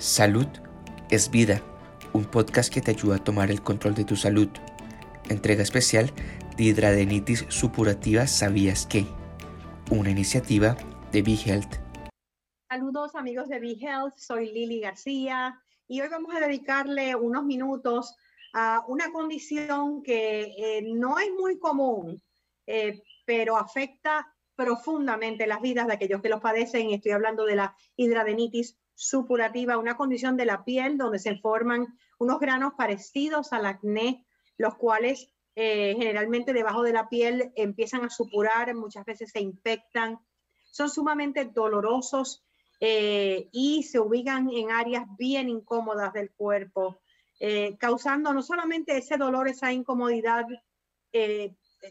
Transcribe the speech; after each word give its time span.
Salud 0.00 0.46
es 1.10 1.30
vida, 1.30 1.60
un 2.14 2.24
podcast 2.24 2.72
que 2.72 2.80
te 2.80 2.92
ayuda 2.92 3.16
a 3.16 3.22
tomar 3.22 3.50
el 3.50 3.62
control 3.62 3.94
de 3.94 4.06
tu 4.06 4.16
salud. 4.16 4.48
Entrega 5.28 5.62
especial 5.62 6.10
de 6.56 6.64
hidradenitis 6.64 7.44
supurativa 7.50 8.26
¿Sabías 8.26 8.86
qué? 8.86 9.04
Una 9.90 10.08
iniciativa 10.08 10.74
de 11.12 11.20
BeHealth. 11.20 11.74
Saludos 12.70 13.14
amigos 13.14 13.50
de 13.50 13.60
BeHealth, 13.60 14.16
soy 14.16 14.50
Lili 14.50 14.80
García 14.80 15.60
y 15.86 16.00
hoy 16.00 16.08
vamos 16.08 16.34
a 16.34 16.40
dedicarle 16.40 17.14
unos 17.14 17.44
minutos 17.44 18.16
a 18.54 18.82
una 18.88 19.12
condición 19.12 20.02
que 20.02 20.54
eh, 20.56 20.82
no 20.94 21.18
es 21.18 21.30
muy 21.38 21.58
común, 21.58 22.22
eh, 22.66 23.02
pero 23.26 23.58
afecta 23.58 24.34
profundamente 24.56 25.46
las 25.46 25.60
vidas 25.60 25.86
de 25.86 25.92
aquellos 25.92 26.22
que 26.22 26.30
los 26.30 26.40
padecen. 26.40 26.88
Estoy 26.90 27.12
hablando 27.12 27.44
de 27.44 27.56
la 27.56 27.76
hidradenitis 27.96 28.79
supurativa, 29.00 29.78
una 29.78 29.96
condición 29.96 30.36
de 30.36 30.44
la 30.44 30.62
piel 30.62 30.98
donde 30.98 31.18
se 31.18 31.38
forman 31.38 31.86
unos 32.18 32.38
granos 32.38 32.74
parecidos 32.76 33.50
al 33.54 33.64
acné, 33.64 34.26
los 34.58 34.74
cuales 34.74 35.32
eh, 35.56 35.94
generalmente 35.96 36.52
debajo 36.52 36.82
de 36.82 36.92
la 36.92 37.08
piel 37.08 37.50
empiezan 37.56 38.04
a 38.04 38.10
supurar, 38.10 38.74
muchas 38.74 39.06
veces 39.06 39.30
se 39.30 39.40
infectan, 39.40 40.18
son 40.70 40.90
sumamente 40.90 41.46
dolorosos 41.46 42.44
eh, 42.78 43.48
y 43.52 43.84
se 43.84 43.98
ubican 43.98 44.50
en 44.50 44.70
áreas 44.70 45.06
bien 45.16 45.48
incómodas 45.48 46.12
del 46.12 46.30
cuerpo, 46.32 47.00
eh, 47.40 47.78
causando 47.78 48.34
no 48.34 48.42
solamente 48.42 48.98
ese 48.98 49.16
dolor, 49.16 49.48
esa 49.48 49.72
incomodidad, 49.72 50.44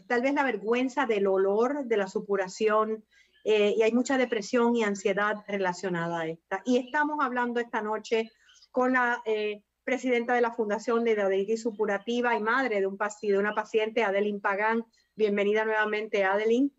tal 0.06 0.22
vez 0.22 0.32
la 0.32 0.44
vergüenza 0.44 1.06
del 1.06 1.26
olor 1.26 1.86
de 1.86 1.96
la 1.96 2.06
supuración, 2.06 3.04
eh, 3.44 3.74
y 3.76 3.82
hay 3.82 3.92
mucha 3.92 4.18
depresión 4.18 4.76
y 4.76 4.82
ansiedad 4.82 5.36
relacionada 5.46 6.20
a 6.20 6.26
esta. 6.26 6.62
Y 6.64 6.78
estamos 6.78 7.18
hablando 7.20 7.60
esta 7.60 7.82
noche 7.82 8.30
con 8.70 8.92
la 8.92 9.22
eh, 9.24 9.62
presidenta 9.84 10.34
de 10.34 10.40
la 10.40 10.52
Fundación 10.52 11.04
de 11.04 11.14
Diabetes 11.14 11.62
Supurativa 11.62 12.36
y 12.36 12.40
madre 12.40 12.80
de, 12.80 12.86
un, 12.86 12.98
de 13.22 13.38
una 13.38 13.54
paciente, 13.54 14.04
Adeline 14.04 14.40
Pagán. 14.40 14.84
Bienvenida 15.14 15.64
nuevamente, 15.64 16.24
Adeline. 16.24 16.70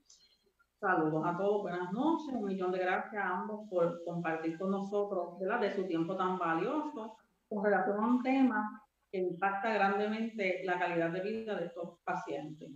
Saludos 0.79 1.23
a 1.25 1.37
todos, 1.37 1.61
buenas 1.61 1.91
noches, 1.91 2.33
un 2.33 2.45
millón 2.45 2.71
de 2.71 2.79
gracias 2.79 3.23
a 3.23 3.41
ambos 3.41 3.69
por 3.69 4.03
compartir 4.03 4.57
con 4.57 4.71
nosotros 4.71 5.37
de 5.39 5.75
su 5.75 5.85
tiempo 5.85 6.17
tan 6.17 6.39
valioso 6.39 7.17
con 7.47 7.63
relación 7.63 8.03
a 8.03 8.07
un 8.07 8.23
tema 8.23 8.81
que 9.11 9.19
impacta 9.19 9.73
grandemente 9.73 10.61
la 10.63 10.79
calidad 10.79 11.11
de 11.11 11.21
vida 11.21 11.55
de 11.55 11.65
estos 11.65 11.99
pacientes 12.03 12.71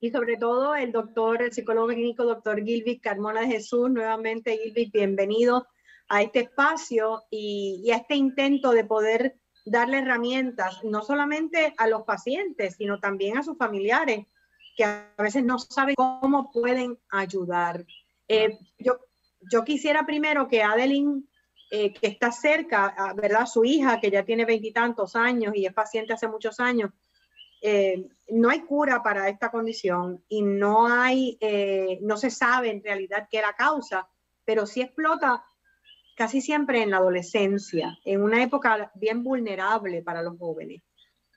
y 0.00 0.10
sobre 0.10 0.36
todo 0.36 0.74
el 0.74 0.92
doctor, 0.92 1.42
el 1.42 1.52
psicólogo 1.52 1.88
clínico, 1.88 2.24
doctor 2.24 2.62
Gilvic 2.62 3.02
Carmona 3.02 3.42
de 3.42 3.48
Jesús. 3.48 3.90
Nuevamente, 3.90 4.58
Gilvic, 4.58 4.92
bienvenido 4.92 5.66
a 6.08 6.22
este 6.22 6.40
espacio 6.40 7.24
y, 7.30 7.90
a 7.90 7.96
este 7.96 8.14
intento 8.14 8.72
de 8.72 8.84
poder 8.84 9.38
darle 9.64 9.98
herramientas, 9.98 10.84
no 10.84 11.02
solamente 11.02 11.74
a 11.78 11.88
los 11.88 12.02
pacientes, 12.02 12.76
sino 12.76 13.00
también 13.00 13.38
a 13.38 13.42
sus 13.42 13.56
familiares, 13.56 14.26
que 14.76 14.84
a 14.84 15.14
veces 15.18 15.42
no 15.44 15.58
saben 15.58 15.94
cómo 15.96 16.52
pueden 16.52 16.98
ayudar. 17.08 17.84
Eh, 18.28 18.58
yo, 18.78 18.98
yo 19.50 19.64
quisiera 19.64 20.04
primero 20.04 20.46
que 20.46 20.62
Adeline, 20.62 21.26
eh, 21.70 21.92
que 21.92 22.06
está 22.06 22.30
cerca, 22.30 22.94
¿verdad? 23.16 23.46
Su 23.46 23.64
hija, 23.64 23.98
que 23.98 24.10
ya 24.10 24.24
tiene 24.24 24.44
veintitantos 24.44 25.16
años 25.16 25.54
y 25.56 25.66
es 25.66 25.72
paciente 25.72 26.12
hace 26.12 26.28
muchos 26.28 26.60
años, 26.60 26.92
eh, 27.62 28.08
no 28.28 28.48
hay 28.50 28.60
cura 28.60 29.02
para 29.02 29.28
esta 29.28 29.50
condición 29.50 30.22
y 30.28 30.42
no 30.42 30.86
hay, 30.86 31.38
eh, 31.40 31.98
no 32.02 32.16
se 32.16 32.30
sabe 32.30 32.70
en 32.70 32.82
realidad 32.82 33.28
qué 33.30 33.40
la 33.40 33.54
causa, 33.54 34.08
pero 34.44 34.66
sí 34.66 34.82
explota 34.82 35.44
casi 36.16 36.40
siempre 36.40 36.82
en 36.82 36.90
la 36.90 36.98
adolescencia, 36.98 37.98
en 38.04 38.22
una 38.22 38.42
época 38.42 38.90
bien 38.94 39.22
vulnerable 39.22 40.02
para 40.02 40.22
los 40.22 40.38
jóvenes. 40.38 40.82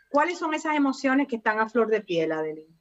¿Cuáles 0.10 0.40
son 0.40 0.54
esas 0.54 0.76
emociones 0.76 1.28
que 1.28 1.36
están 1.36 1.60
a 1.60 1.70
flor 1.70 1.88
de 1.90 2.02
piel, 2.02 2.32
Adeline? 2.32 2.80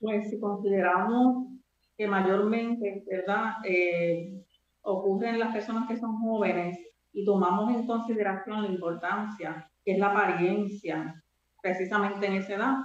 Pues 0.00 0.30
si 0.30 0.38
consideramos 0.38 1.48
que 1.96 2.06
mayormente, 2.06 3.04
¿verdad? 3.06 3.54
Eh, 3.64 4.44
ocurre 4.82 5.30
en 5.30 5.38
las 5.38 5.52
personas 5.52 5.88
que 5.88 5.96
son 5.96 6.18
jóvenes 6.20 6.78
y 7.12 7.24
tomamos 7.24 7.70
en 7.70 7.86
consideración 7.86 8.62
la 8.62 8.68
importancia 8.68 9.68
que 9.84 9.92
es 9.92 9.98
la 9.98 10.08
apariencia, 10.08 11.21
precisamente 11.62 12.26
en 12.26 12.34
esa 12.34 12.54
edad. 12.54 12.76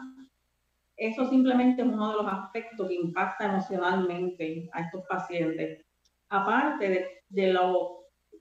Eso 0.96 1.30
simplemente 1.30 1.82
es 1.82 1.88
uno 1.88 2.12
de 2.12 2.24
los 2.24 2.34
aspectos 2.34 2.88
que 2.88 2.96
impacta 2.96 3.46
emocionalmente 3.46 4.70
a 4.72 4.82
estos 4.82 5.04
pacientes. 5.08 5.86
Aparte 6.30 7.22
de, 7.30 7.54
lo 7.54 7.98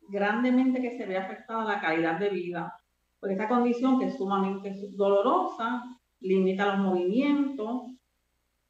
grandemente 0.09 0.81
que 0.81 0.97
se 0.97 1.07
ve 1.07 1.17
afectada 1.17 1.65
la 1.65 1.81
calidad 1.81 2.19
de 2.21 2.31
vida, 2.31 2.73
por 3.19 3.31
esa 3.31 3.49
condición 3.49 3.99
que 3.99 4.07
es 4.07 4.17
sumamente 4.17 4.75
dolorosa, 4.93 5.83
limita 6.21 6.77
los 6.77 6.79
movimientos 6.79 7.83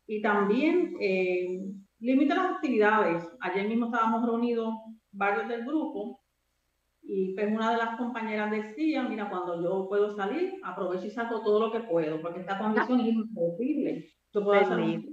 y 0.07 0.23
también 0.23 0.97
eh, 1.01 1.61
limita 1.99 2.35
las 2.35 2.53
actividades. 2.53 3.29
Ayer 3.41 3.69
mismo 3.69 3.87
estábamos 3.87 4.25
reunidos 4.25 4.75
varios 5.13 5.49
del 5.49 5.65
grupo 5.65 6.21
y 7.09 7.35
pues 7.35 7.47
una 7.53 7.71
de 7.71 7.77
las 7.77 7.97
compañeras 7.97 8.51
decía, 8.51 9.03
mira, 9.05 9.31
cuando 9.31 9.63
yo 9.63 9.89
puedo 9.89 10.15
salir, 10.17 10.55
aprovecho 10.65 11.07
y 11.07 11.11
saco 11.11 11.43
todo 11.43 11.61
lo 11.61 11.73
que 11.73 11.81
puedo, 11.81 12.21
porque 12.21 12.41
esta 12.41 12.59
condición 12.59 13.01
es 13.01 13.07
imposible. 13.07 14.09
Yo 14.33 14.45
puedo 14.45 14.65
salir. 14.65 15.09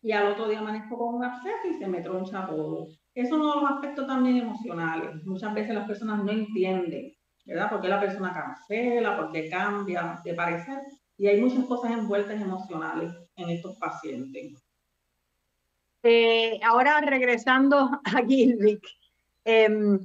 Y 0.00 0.12
al 0.12 0.32
otro 0.32 0.48
día 0.48 0.60
amanezco 0.60 0.96
con 0.96 1.16
un 1.16 1.24
absceso 1.24 1.68
y 1.70 1.74
se 1.74 1.86
me 1.86 2.00
troncha 2.00 2.46
todo. 2.46 2.88
Eso 3.14 3.28
es 3.28 3.32
uno 3.32 3.54
de 3.54 3.60
los 3.60 3.70
aspectos 3.70 4.06
también 4.06 4.38
emocionales. 4.38 5.24
Muchas 5.24 5.54
veces 5.54 5.74
las 5.74 5.86
personas 5.86 6.24
no 6.24 6.32
entienden, 6.32 7.12
¿verdad? 7.44 7.70
Por 7.70 7.80
qué 7.80 7.88
la 7.88 8.00
persona 8.00 8.32
cancela, 8.32 9.16
por 9.16 9.30
qué 9.30 9.48
cambia 9.50 10.20
de 10.24 10.34
parecer. 10.34 10.78
Y 11.18 11.26
hay 11.26 11.40
muchas 11.40 11.64
cosas 11.66 11.92
envueltas 11.92 12.40
emocionales 12.40 13.12
en 13.36 13.50
estos 13.50 13.76
pacientes. 13.76 14.64
Eh, 16.02 16.58
ahora 16.62 17.00
regresando 17.02 17.76
a 18.04 18.22
Gilvick. 18.26 18.86
Em, 19.44 19.98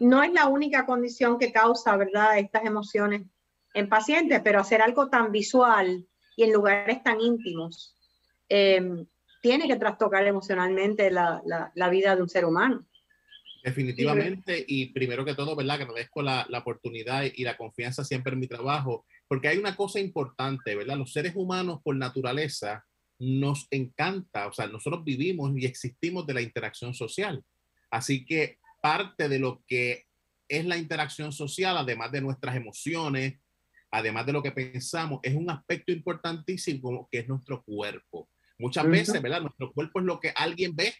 no 0.00 0.22
es 0.22 0.32
la 0.32 0.48
única 0.48 0.86
condición 0.86 1.38
que 1.38 1.52
causa, 1.52 1.96
¿verdad?, 1.96 2.38
estas 2.38 2.64
emociones 2.64 3.22
en 3.74 3.88
pacientes, 3.88 4.40
pero 4.42 4.60
hacer 4.60 4.82
algo 4.82 5.08
tan 5.08 5.30
visual 5.30 6.06
y 6.36 6.42
en 6.42 6.52
lugares 6.52 7.02
tan 7.02 7.20
íntimos 7.20 7.96
em, 8.48 9.06
tiene 9.42 9.68
que 9.68 9.76
trastocar 9.76 10.26
emocionalmente 10.26 11.10
la, 11.10 11.90
vida 11.90 12.16
de 12.16 12.22
un 12.22 12.28
ser 12.28 12.46
humano. 12.46 12.86
Definitivamente, 13.62 14.64
y 14.66 14.86
primero 14.86 15.24
que 15.24 15.34
todo, 15.34 15.54
¿verdad? 15.54 15.82
Agradezco 15.82 16.22
la, 16.22 16.46
la 16.48 16.58
oportunidad 16.60 17.24
y 17.32 17.44
la 17.44 17.58
confianza 17.58 18.02
siempre 18.02 18.32
en 18.32 18.40
mi 18.40 18.46
trabajo, 18.46 19.04
porque 19.28 19.48
hay 19.48 19.58
una 19.58 19.76
cosa 19.76 20.00
importante, 20.00 20.74
¿verdad? 20.74 20.96
Los 20.96 21.12
seres 21.12 21.34
humanos 21.36 21.80
por 21.84 21.94
naturaleza 21.94 22.84
nos 23.18 23.66
encanta, 23.70 24.46
o 24.46 24.52
sea, 24.52 24.66
nosotros 24.66 25.04
vivimos 25.04 25.52
y 25.54 25.66
existimos 25.66 26.26
de 26.26 26.34
la 26.34 26.40
interacción 26.40 26.94
social. 26.94 27.44
Así 27.90 28.24
que 28.24 28.59
parte 28.80 29.28
de 29.28 29.38
lo 29.38 29.62
que 29.66 30.06
es 30.48 30.64
la 30.64 30.76
interacción 30.76 31.32
social, 31.32 31.76
además 31.76 32.10
de 32.12 32.20
nuestras 32.20 32.56
emociones, 32.56 33.38
además 33.90 34.26
de 34.26 34.32
lo 34.32 34.42
que 34.42 34.52
pensamos, 34.52 35.20
es 35.22 35.34
un 35.34 35.50
aspecto 35.50 35.92
importantísimo 35.92 37.08
que 37.10 37.20
es 37.20 37.28
nuestro 37.28 37.62
cuerpo. 37.62 38.28
Muchas 38.58 38.86
veces, 38.88 39.22
¿verdad? 39.22 39.40
Nuestro 39.40 39.72
cuerpo 39.72 40.00
es 40.00 40.06
lo 40.06 40.20
que 40.20 40.32
alguien 40.36 40.76
ve 40.76 40.94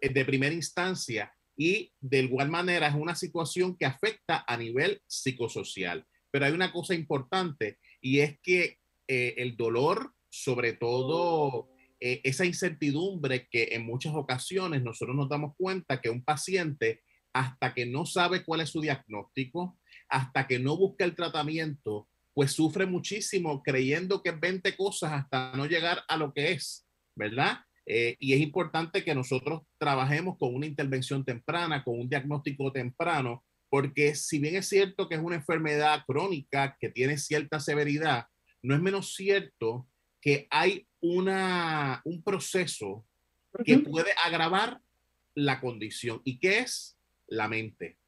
eh, 0.00 0.08
de 0.08 0.24
primera 0.24 0.54
instancia 0.54 1.32
y 1.56 1.92
de 2.00 2.22
igual 2.22 2.48
manera 2.48 2.88
es 2.88 2.94
una 2.94 3.14
situación 3.14 3.76
que 3.76 3.86
afecta 3.86 4.44
a 4.46 4.56
nivel 4.56 5.00
psicosocial. 5.06 6.06
Pero 6.30 6.46
hay 6.46 6.52
una 6.52 6.72
cosa 6.72 6.94
importante 6.94 7.78
y 8.00 8.20
es 8.20 8.38
que 8.40 8.78
eh, 9.06 9.34
el 9.36 9.56
dolor, 9.56 10.12
sobre 10.28 10.72
todo 10.72 11.68
eh, 12.04 12.20
esa 12.24 12.44
incertidumbre 12.44 13.46
que 13.48 13.68
en 13.70 13.86
muchas 13.86 14.12
ocasiones 14.16 14.82
nosotros 14.82 15.14
nos 15.14 15.28
damos 15.28 15.54
cuenta 15.56 16.00
que 16.00 16.10
un 16.10 16.24
paciente, 16.24 17.00
hasta 17.32 17.74
que 17.74 17.86
no 17.86 18.06
sabe 18.06 18.44
cuál 18.44 18.60
es 18.60 18.70
su 18.70 18.80
diagnóstico, 18.80 19.78
hasta 20.08 20.48
que 20.48 20.58
no 20.58 20.76
busca 20.76 21.04
el 21.04 21.14
tratamiento, 21.14 22.08
pues 22.34 22.50
sufre 22.50 22.86
muchísimo 22.86 23.62
creyendo 23.62 24.20
que 24.20 24.30
es 24.30 24.40
20 24.40 24.76
cosas 24.76 25.12
hasta 25.12 25.52
no 25.54 25.66
llegar 25.66 26.02
a 26.08 26.16
lo 26.16 26.32
que 26.32 26.50
es, 26.50 26.88
¿verdad? 27.14 27.60
Eh, 27.86 28.16
y 28.18 28.32
es 28.32 28.40
importante 28.40 29.04
que 29.04 29.14
nosotros 29.14 29.62
trabajemos 29.78 30.36
con 30.38 30.56
una 30.56 30.66
intervención 30.66 31.24
temprana, 31.24 31.84
con 31.84 32.00
un 32.00 32.08
diagnóstico 32.08 32.72
temprano, 32.72 33.44
porque 33.68 34.16
si 34.16 34.40
bien 34.40 34.56
es 34.56 34.68
cierto 34.68 35.08
que 35.08 35.14
es 35.14 35.20
una 35.20 35.36
enfermedad 35.36 36.02
crónica 36.04 36.76
que 36.80 36.88
tiene 36.88 37.16
cierta 37.16 37.60
severidad, 37.60 38.26
no 38.60 38.74
es 38.74 38.82
menos 38.82 39.14
cierto 39.14 39.86
que 40.22 40.46
hay 40.50 40.86
una, 41.00 42.00
un 42.04 42.22
proceso 42.22 43.04
que 43.64 43.78
puede 43.80 44.12
agravar 44.24 44.80
la 45.34 45.60
condición. 45.60 46.22
¿Y 46.24 46.38
qué 46.38 46.60
es? 46.60 46.96
La 47.26 47.48
mente. 47.48 47.98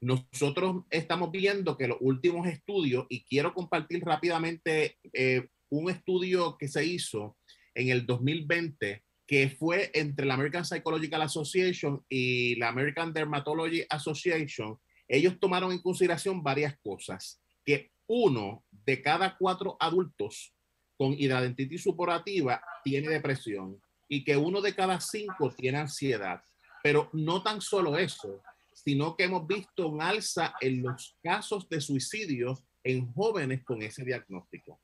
Nosotros 0.00 0.84
estamos 0.90 1.30
viendo 1.32 1.76
que 1.76 1.88
los 1.88 1.96
últimos 2.00 2.46
estudios, 2.46 3.06
y 3.08 3.24
quiero 3.24 3.54
compartir 3.54 4.04
rápidamente 4.04 4.98
eh, 5.12 5.48
un 5.70 5.90
estudio 5.90 6.58
que 6.58 6.68
se 6.68 6.84
hizo 6.84 7.38
en 7.74 7.88
el 7.88 8.04
2020 8.04 9.02
que 9.26 9.48
fue 9.48 9.90
entre 9.94 10.26
la 10.26 10.34
American 10.34 10.64
Psychological 10.64 11.22
Association 11.22 12.04
y 12.08 12.56
la 12.56 12.68
American 12.68 13.14
Dermatology 13.14 13.82
Association, 13.88 14.78
ellos 15.08 15.38
tomaron 15.40 15.72
en 15.72 15.80
consideración 15.80 16.42
varias 16.42 16.76
cosas, 16.80 17.40
que 17.64 17.92
uno 18.06 18.62
de 18.70 19.00
cada 19.00 19.38
cuatro 19.38 19.76
adultos 19.80 20.52
con 21.02 21.14
hidradentitis 21.18 21.82
supurativa 21.82 22.62
tiene 22.84 23.08
depresión 23.08 23.82
y 24.08 24.22
que 24.22 24.36
uno 24.36 24.60
de 24.60 24.72
cada 24.72 25.00
cinco 25.00 25.50
tiene 25.50 25.78
ansiedad. 25.78 26.40
Pero 26.80 27.10
no 27.12 27.42
tan 27.42 27.60
solo 27.60 27.98
eso, 27.98 28.40
sino 28.72 29.16
que 29.16 29.24
hemos 29.24 29.44
visto 29.44 29.88
un 29.88 30.00
alza 30.00 30.54
en 30.60 30.80
los 30.80 31.18
casos 31.20 31.68
de 31.68 31.80
suicidio 31.80 32.56
en 32.84 33.12
jóvenes 33.14 33.64
con 33.64 33.82
ese 33.82 34.04
diagnóstico. 34.04 34.78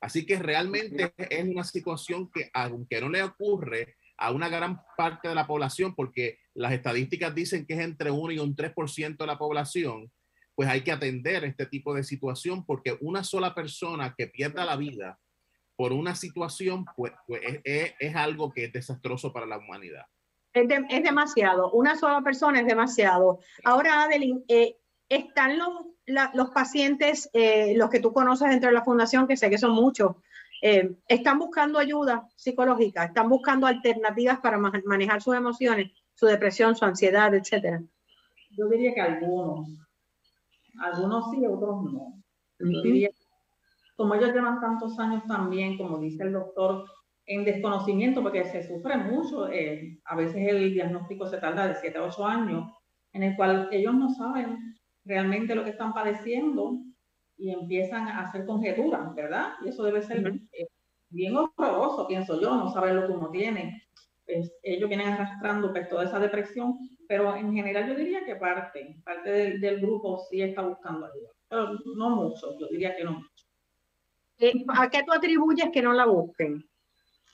Así 0.00 0.24
que 0.24 0.38
realmente 0.38 1.12
es 1.18 1.44
una 1.44 1.64
situación 1.64 2.30
que, 2.32 2.48
aunque 2.54 2.98
no 3.02 3.10
le 3.10 3.22
ocurre 3.22 3.96
a 4.16 4.32
una 4.32 4.48
gran 4.48 4.80
parte 4.96 5.28
de 5.28 5.34
la 5.34 5.46
población, 5.46 5.94
porque 5.94 6.38
las 6.54 6.72
estadísticas 6.72 7.34
dicen 7.34 7.66
que 7.66 7.74
es 7.74 7.80
entre 7.80 8.10
1 8.10 8.32
y 8.32 8.38
un 8.38 8.56
3% 8.56 9.18
de 9.18 9.26
la 9.26 9.36
población, 9.36 10.10
pues 10.54 10.70
hay 10.70 10.80
que 10.80 10.92
atender 10.92 11.44
este 11.44 11.66
tipo 11.66 11.94
de 11.94 12.02
situación 12.02 12.64
porque 12.64 12.96
una 13.02 13.24
sola 13.24 13.54
persona 13.54 14.14
que 14.16 14.26
pierda 14.26 14.64
la 14.64 14.76
vida 14.76 15.20
por 15.80 15.94
una 15.94 16.14
situación, 16.14 16.84
pues, 16.94 17.10
pues 17.26 17.40
es, 17.64 18.14
algo 18.14 18.52
que 18.52 18.66
es 18.66 18.72
desastroso 18.74 19.32
para 19.32 19.46
la 19.46 19.56
humanidad. 19.56 20.04
Es, 20.52 20.68
demasiado, 21.02 21.72
una 21.72 21.96
sola 21.96 22.20
persona 22.20 22.60
es 22.60 22.66
demasiado. 22.66 23.40
Ahora, 23.64 24.02
Adeline, 24.02 24.44
eh, 24.46 24.76
¿están 25.08 25.58
los 25.58 25.70
los 26.34 26.50
pacientes, 26.50 27.30
eh, 27.32 27.72
los 27.78 27.88
que 27.88 28.00
tú 28.00 28.12
conoces 28.12 28.50
dentro 28.50 28.68
de 28.68 28.74
la 28.74 28.84
fundación, 28.84 29.26
que 29.26 29.38
sé 29.38 29.48
que 29.48 29.56
son 29.56 29.70
muchos, 29.70 30.16
eh, 30.60 30.96
están 31.08 31.38
buscando 31.38 31.78
ayuda 31.78 32.28
psicológica, 32.36 33.04
están 33.04 33.30
buscando 33.30 33.66
alternativas 33.66 34.38
para 34.40 34.58
manejar 34.58 35.22
sus 35.22 35.34
emociones, 35.34 35.92
su 36.12 36.26
depresión, 36.26 36.76
su 36.76 36.84
ansiedad, 36.84 37.34
etcétera. 37.34 37.82
Yo 38.50 38.68
diría 38.68 38.92
que 38.92 39.00
algunos, 39.00 39.66
algunos 40.78 41.30
sí, 41.30 41.46
otros 41.46 41.90
no. 41.90 42.22
Como 44.00 44.14
ellos 44.14 44.32
llevan 44.32 44.62
tantos 44.62 44.98
años 44.98 45.22
también, 45.26 45.76
como 45.76 45.98
dice 45.98 46.22
el 46.22 46.32
doctor, 46.32 46.86
en 47.26 47.44
desconocimiento, 47.44 48.22
porque 48.22 48.46
se 48.46 48.66
sufre 48.66 48.96
mucho, 48.96 49.46
eh, 49.52 50.00
a 50.06 50.16
veces 50.16 50.36
el 50.48 50.72
diagnóstico 50.72 51.26
se 51.26 51.36
tarda 51.36 51.68
de 51.68 51.74
7 51.74 51.98
a 51.98 52.04
8 52.04 52.24
años, 52.24 52.72
en 53.12 53.24
el 53.24 53.36
cual 53.36 53.68
ellos 53.70 53.92
no 53.92 54.08
saben 54.08 54.56
realmente 55.04 55.54
lo 55.54 55.64
que 55.64 55.70
están 55.72 55.92
padeciendo 55.92 56.78
y 57.36 57.50
empiezan 57.50 58.08
a 58.08 58.20
hacer 58.20 58.46
conjeturas, 58.46 59.14
¿verdad? 59.14 59.52
Y 59.66 59.68
eso 59.68 59.82
debe 59.82 60.00
ser 60.00 60.26
eh, 60.52 60.68
bien 61.10 61.36
horroroso, 61.36 62.06
pienso 62.08 62.40
yo, 62.40 62.56
no 62.56 62.72
saber 62.72 62.94
lo 62.94 63.06
que 63.06 63.12
uno 63.12 63.28
tiene. 63.30 63.82
Pues, 64.24 64.50
ellos 64.62 64.88
vienen 64.88 65.08
arrastrando 65.08 65.72
pues, 65.72 65.90
toda 65.90 66.04
esa 66.04 66.18
depresión, 66.18 66.78
pero 67.06 67.36
en 67.36 67.52
general 67.52 67.86
yo 67.86 67.94
diría 67.94 68.24
que 68.24 68.36
parte, 68.36 68.96
parte 69.04 69.30
del, 69.30 69.60
del 69.60 69.78
grupo 69.78 70.24
sí 70.30 70.40
está 70.40 70.62
buscando 70.62 71.04
ayuda, 71.04 71.28
pero 71.50 71.72
no 71.96 72.16
mucho, 72.16 72.58
yo 72.58 72.66
diría 72.68 72.96
que 72.96 73.04
no 73.04 73.12
mucho. 73.12 73.49
¿A 74.68 74.90
qué 74.90 75.02
tú 75.04 75.12
atribuyes 75.12 75.70
que 75.72 75.82
no 75.82 75.92
la 75.92 76.06
busquen? 76.06 76.64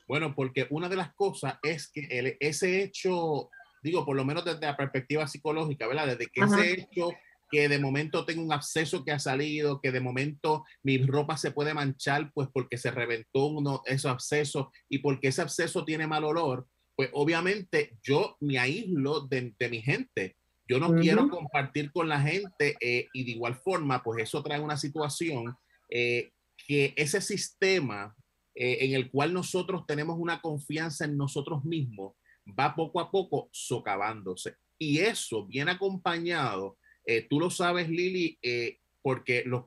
Bueno, 0.09 0.35
porque 0.35 0.67
una 0.71 0.89
de 0.89 0.97
las 0.97 1.15
cosas 1.15 1.59
es 1.63 1.89
que 1.91 2.07
el, 2.11 2.37
ese 2.41 2.83
hecho, 2.83 3.51
digo, 3.83 4.05
por 4.05 4.17
lo 4.17 4.25
menos 4.25 4.45
desde 4.45 4.61
la 4.61 4.77
perspectiva 4.77 5.27
psicológica, 5.27 5.87
¿verdad? 5.87 6.07
Desde 6.09 6.29
que 6.29 6.43
ese 6.43 6.73
hecho 6.73 7.11
que 7.51 7.69
de 7.69 7.79
momento 7.79 8.25
tengo 8.25 8.43
un 8.43 8.53
absceso 8.53 9.05
que 9.05 9.13
ha 9.13 9.19
salido, 9.19 9.81
que 9.81 9.93
de 9.93 10.01
momento 10.01 10.65
mi 10.83 10.99
ropa 10.99 11.37
se 11.37 11.53
puede 11.53 11.75
manchar, 11.75 12.33
pues 12.35 12.49
porque 12.53 12.77
se 12.77 12.91
reventó 12.91 13.47
uno 13.47 13.83
esos 13.87 14.11
abscesos 14.11 14.67
y 14.89 14.99
porque 14.99 15.29
ese 15.29 15.43
absceso 15.43 15.85
tiene 15.85 16.07
mal 16.07 16.25
olor, 16.25 16.67
pues 16.97 17.11
obviamente 17.13 17.97
yo 18.03 18.37
me 18.41 18.59
aíslo 18.59 19.21
de, 19.21 19.55
mi 19.71 19.83
gente. 19.83 20.37
Yo 20.69 20.81
no 20.81 20.97
quiero 20.97 21.29
compartir 21.29 21.93
con 21.93 22.09
la 22.09 22.21
gente 22.21 22.77
eh, 22.81 23.07
y 23.13 23.25
de 23.25 23.31
igual 23.33 23.55
forma, 23.55 24.03
pues 24.03 24.25
eso 24.25 24.43
trae 24.43 24.59
una 24.59 24.77
situación 24.77 25.57
eh, 25.89 26.33
que 26.67 26.95
ese 26.97 27.21
sistema 27.21 28.15
eh, 28.55 28.79
en 28.81 28.95
el 28.95 29.11
cual 29.11 29.33
nosotros 29.33 29.85
tenemos 29.87 30.17
una 30.19 30.41
confianza 30.41 31.05
en 31.05 31.17
nosotros 31.17 31.65
mismos 31.65 32.15
va 32.59 32.75
poco 32.75 33.01
a 33.01 33.11
poco 33.11 33.49
socavándose. 33.53 34.55
Y 34.79 34.99
eso 34.99 35.47
viene 35.47 35.73
acompañado 35.73 36.79
eh, 37.07 37.27
tú 37.31 37.39
lo 37.39 37.51
sabes, 37.51 37.89
Lili, 37.89 38.37
eh, 38.43 38.79
porque 39.01 39.45
los 39.47 39.67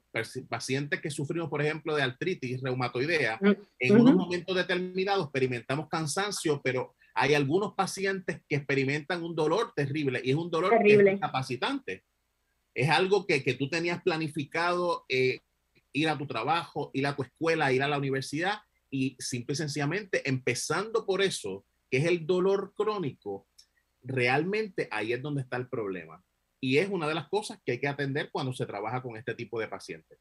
pacientes 0.49 0.99
que 0.99 1.09
sufrimos, 1.09 1.49
por 1.49 1.61
ejemplo, 1.61 1.95
de 1.95 2.03
artritis 2.03 2.61
reumatoidea, 2.61 3.39
mm, 3.41 3.51
en 3.79 3.95
unos 3.95 4.15
momentos 4.15 4.53
determinados 4.55 5.25
experimentamos 5.25 5.87
cansancio, 5.87 6.61
pero 6.61 6.95
hay 7.15 7.33
algunos 7.33 7.73
pacientes 7.75 8.41
que 8.47 8.57
experimentan 8.57 9.23
un 9.23 9.35
dolor 9.35 9.71
terrible 9.73 10.21
y 10.23 10.31
es 10.31 10.35
un 10.35 10.51
dolor 10.51 10.73
incapacitante. 10.85 12.03
Es 12.75 12.89
algo 12.89 13.25
que, 13.25 13.41
que, 13.41 13.53
tú 13.53 13.69
tenías 13.69 14.01
planificado 14.03 15.05
eh, 15.07 15.39
ir 15.93 16.09
a 16.09 16.17
tu 16.17 16.27
trabajo, 16.27 16.91
ir 16.93 17.07
a 17.07 17.15
tu 17.15 17.23
escuela, 17.23 17.71
ir 17.71 17.83
a 17.83 17.87
la 17.87 17.97
universidad 17.97 18.59
y 18.89 19.15
simple 19.19 19.53
y 19.53 19.57
sencillamente 19.57 20.27
empezando 20.27 21.05
por 21.05 21.21
eso, 21.21 21.65
que 21.89 21.97
es 21.97 22.05
el 22.05 22.25
dolor 22.25 22.73
crónico, 22.75 23.47
realmente 24.01 24.87
ahí 24.91 25.13
es 25.13 25.21
donde 25.21 25.41
está 25.41 25.57
el 25.57 25.67
problema. 25.67 26.23
Y 26.61 26.77
es 26.77 26.89
una 26.89 27.07
de 27.07 27.15
las 27.15 27.29
cosas 27.29 27.59
que 27.65 27.73
hay 27.73 27.79
que 27.79 27.87
atender 27.87 28.29
cuando 28.31 28.53
se 28.53 28.65
trabaja 28.65 29.01
con 29.01 29.15
este 29.15 29.33
tipo 29.33 29.59
de 29.59 29.67
pacientes. 29.67 30.19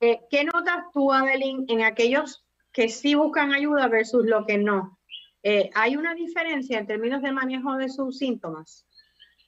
Eh, 0.00 0.20
¿Qué 0.30 0.44
notas 0.44 0.84
tú, 0.92 1.12
Adeline, 1.12 1.64
en 1.68 1.82
aquellos 1.82 2.44
que 2.72 2.88
sí 2.88 3.14
buscan 3.14 3.52
ayuda 3.52 3.88
versus 3.88 4.26
lo 4.26 4.46
que 4.46 4.58
no? 4.58 4.98
Eh, 5.42 5.70
¿Hay 5.74 5.96
una 5.96 6.14
diferencia 6.14 6.78
en 6.78 6.86
términos 6.86 7.22
de 7.22 7.32
manejo 7.32 7.76
de 7.76 7.88
sus 7.88 8.18
síntomas? 8.18 8.86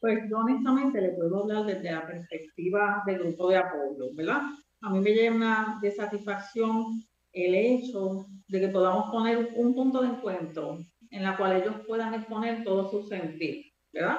Pues 0.01 0.29
yo 0.29 0.39
honestamente 0.39 1.01
le 1.01 1.11
puedo 1.11 1.43
hablar 1.43 1.65
desde 1.67 1.93
la 1.93 2.07
perspectiva 2.07 3.03
del 3.07 3.21
grupo 3.21 3.49
de 3.49 3.59
apoyo, 3.59 4.13
¿verdad? 4.15 4.43
A 4.85 4.91
mí 4.91 5.01
me 5.01 5.15
llena 5.15 5.79
de 5.81 5.91
satisfacción 5.91 7.03
el 7.33 7.55
hecho 7.55 8.27
de 8.49 8.61
que 8.61 8.69
podamos 8.69 9.11
poner 9.11 9.51
un 9.57 9.75
punto 9.75 10.03
de 10.03 10.09
encuentro 10.09 10.79
en 11.11 11.23
la 11.23 11.37
cual 11.37 11.57
ellos 11.57 11.77
puedan 11.87 12.15
exponer 12.15 12.63
todo 12.65 12.91
su 12.91 13.03
sentir, 13.09 13.65
¿verdad? 13.93 14.19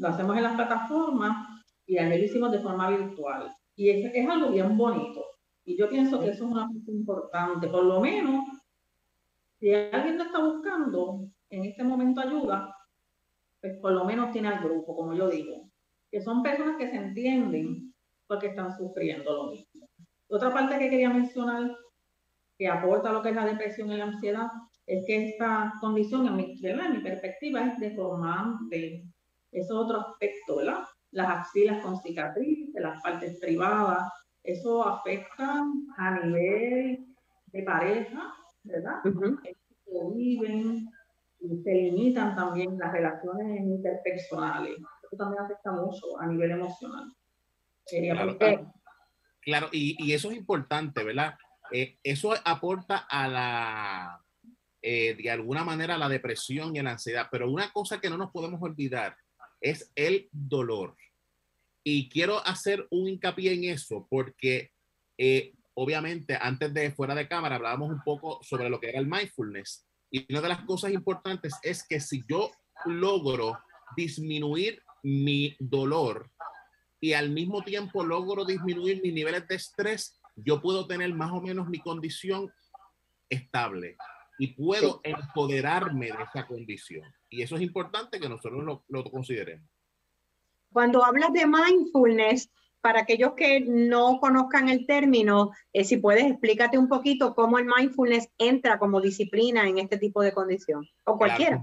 lo 0.00 0.08
hacemos 0.08 0.36
en 0.36 0.42
las 0.42 0.56
plataformas 0.56 1.62
y 1.86 1.98
a 1.98 2.08
lo 2.08 2.16
hicimos 2.16 2.50
de 2.50 2.60
forma 2.60 2.90
virtual. 2.90 3.54
Y 3.76 3.90
es, 3.90 4.28
algo 4.28 4.50
bien 4.50 4.76
bonito. 4.76 5.24
Y 5.64 5.76
yo 5.76 5.88
pienso 5.88 6.18
que 6.18 6.30
eso 6.30 6.44
es 6.44 6.50
una 6.50 6.66
cosa 6.66 6.90
importante. 6.90 7.68
Por 7.68 7.84
lo 7.84 8.00
menos, 8.00 8.44
si 9.58 9.72
alguien 9.72 10.16
lo 10.16 10.24
está 10.24 10.42
buscando 10.42 11.28
en 11.50 11.64
este 11.66 11.84
momento 11.84 12.20
ayuda, 12.20 12.74
pues 13.60 13.76
por 13.78 13.92
lo 13.92 14.04
menos 14.04 14.32
tiene 14.32 14.48
al 14.48 14.64
grupo, 14.64 14.96
como 14.96 15.14
yo 15.14 15.28
digo, 15.28 15.70
que 16.10 16.22
son 16.22 16.42
personas 16.42 16.76
que 16.78 16.88
se 16.88 16.96
entienden 16.96 17.94
porque 18.26 18.48
están 18.48 18.76
sufriendo 18.76 19.34
lo 19.34 19.50
mismo. 19.50 19.89
Otra 20.30 20.52
parte 20.52 20.78
que 20.78 20.90
quería 20.90 21.10
mencionar 21.10 21.76
que 22.56 22.68
aporta 22.68 23.12
lo 23.12 23.22
que 23.22 23.30
es 23.30 23.34
la 23.34 23.46
depresión 23.46 23.90
y 23.90 23.96
la 23.96 24.04
ansiedad 24.04 24.48
es 24.86 25.04
que 25.06 25.30
esta 25.30 25.72
condición, 25.80 26.26
en 26.26 26.36
mi, 26.36 26.58
en 26.62 26.92
mi 26.92 27.02
perspectiva, 27.02 27.66
es 27.66 27.78
deformante 27.78 29.04
eso 29.52 29.74
es 29.74 29.84
otro 29.84 30.00
aspecto, 30.00 30.56
¿verdad? 30.56 30.84
Las 31.12 31.40
axilas 31.40 31.82
con 31.82 32.00
cicatriz, 32.00 32.70
las 32.74 33.02
partes 33.02 33.38
privadas, 33.40 34.10
eso 34.44 34.86
afecta 34.86 35.64
a 35.96 36.20
nivel 36.20 37.06
de 37.46 37.62
pareja, 37.62 38.32
¿verdad? 38.62 39.00
viven 40.14 40.88
y 41.40 41.62
se 41.62 41.74
limitan 41.74 42.36
también 42.36 42.78
las 42.78 42.92
relaciones 42.92 43.60
interpersonales. 43.60 44.76
Eso 45.02 45.16
también 45.16 45.42
afecta 45.42 45.72
mucho 45.72 46.18
a 46.20 46.26
nivel 46.26 46.52
emocional. 46.52 47.12
Claro, 48.38 48.70
y, 49.44 49.96
y, 49.98 50.12
eso 50.12 50.30
es 50.30 50.36
importante, 50.36 51.02
¿verdad? 51.02 51.36
Eh, 51.72 51.98
eso 52.02 52.34
aporta 52.44 52.98
a 52.98 53.28
la, 53.28 54.24
eh, 54.82 55.14
de 55.14 55.30
alguna 55.30 55.62
manera, 55.62 55.94
a 55.94 55.98
la 55.98 56.08
depresión 56.08 56.74
y 56.74 56.78
a 56.78 56.82
la 56.82 56.92
ansiedad, 56.92 57.28
pero 57.30 57.50
una 57.50 57.70
cosa 57.72 58.00
que 58.00 58.10
no 58.10 58.16
nos 58.16 58.30
podemos 58.30 58.60
olvidar 58.62 59.16
es 59.60 59.92
el 59.94 60.28
dolor. 60.32 60.96
Y 61.84 62.08
quiero 62.08 62.44
hacer 62.46 62.86
un 62.90 63.08
hincapié 63.08 63.52
en 63.52 63.64
eso 63.64 64.06
porque 64.10 64.72
eh, 65.18 65.52
obviamente 65.74 66.36
antes 66.40 66.72
de 66.72 66.90
fuera 66.92 67.14
de 67.14 67.28
cámara 67.28 67.56
hablábamos 67.56 67.90
un 67.90 68.02
poco 68.02 68.40
sobre 68.42 68.68
lo 68.68 68.80
que 68.80 68.88
era 68.88 68.98
el 68.98 69.06
mindfulness. 69.06 69.86
Y 70.10 70.30
una 70.32 70.40
de 70.40 70.48
las 70.48 70.64
cosas 70.64 70.92
importantes 70.92 71.54
es 71.62 71.86
que 71.86 72.00
si 72.00 72.22
yo 72.28 72.50
logro 72.86 73.58
disminuir 73.96 74.82
mi 75.02 75.56
dolor 75.58 76.30
y 77.00 77.14
al 77.14 77.30
mismo 77.30 77.62
tiempo 77.62 78.04
logro 78.04 78.44
disminuir 78.44 79.00
mis 79.02 79.14
niveles 79.14 79.48
de 79.48 79.54
estrés, 79.54 80.20
yo 80.36 80.60
puedo 80.60 80.86
tener 80.86 81.12
más 81.14 81.32
o 81.32 81.40
menos 81.40 81.68
mi 81.68 81.80
condición 81.80 82.52
estable 83.28 83.96
y 84.38 84.48
puedo 84.48 85.00
empoderarme 85.02 86.06
de 86.06 86.22
esa 86.22 86.46
condición. 86.46 87.04
Y 87.28 87.42
eso 87.42 87.56
es 87.56 87.62
importante 87.62 88.18
que 88.18 88.28
nosotros 88.28 88.64
lo, 88.64 88.84
lo 88.88 89.04
consideremos. 89.04 89.68
Cuando 90.72 91.04
hablas 91.04 91.32
de 91.32 91.46
mindfulness, 91.46 92.50
para 92.80 93.00
aquellos 93.00 93.34
que 93.34 93.60
no 93.60 94.18
conozcan 94.20 94.68
el 94.68 94.86
término, 94.86 95.50
eh, 95.72 95.84
si 95.84 95.98
puedes 95.98 96.24
explícate 96.24 96.78
un 96.78 96.88
poquito 96.88 97.34
cómo 97.34 97.58
el 97.58 97.66
mindfulness 97.66 98.30
entra 98.38 98.78
como 98.78 99.00
disciplina 99.00 99.68
en 99.68 99.78
este 99.78 99.98
tipo 99.98 100.22
de 100.22 100.32
condición, 100.32 100.86
o 101.04 101.18
cualquiera. 101.18 101.62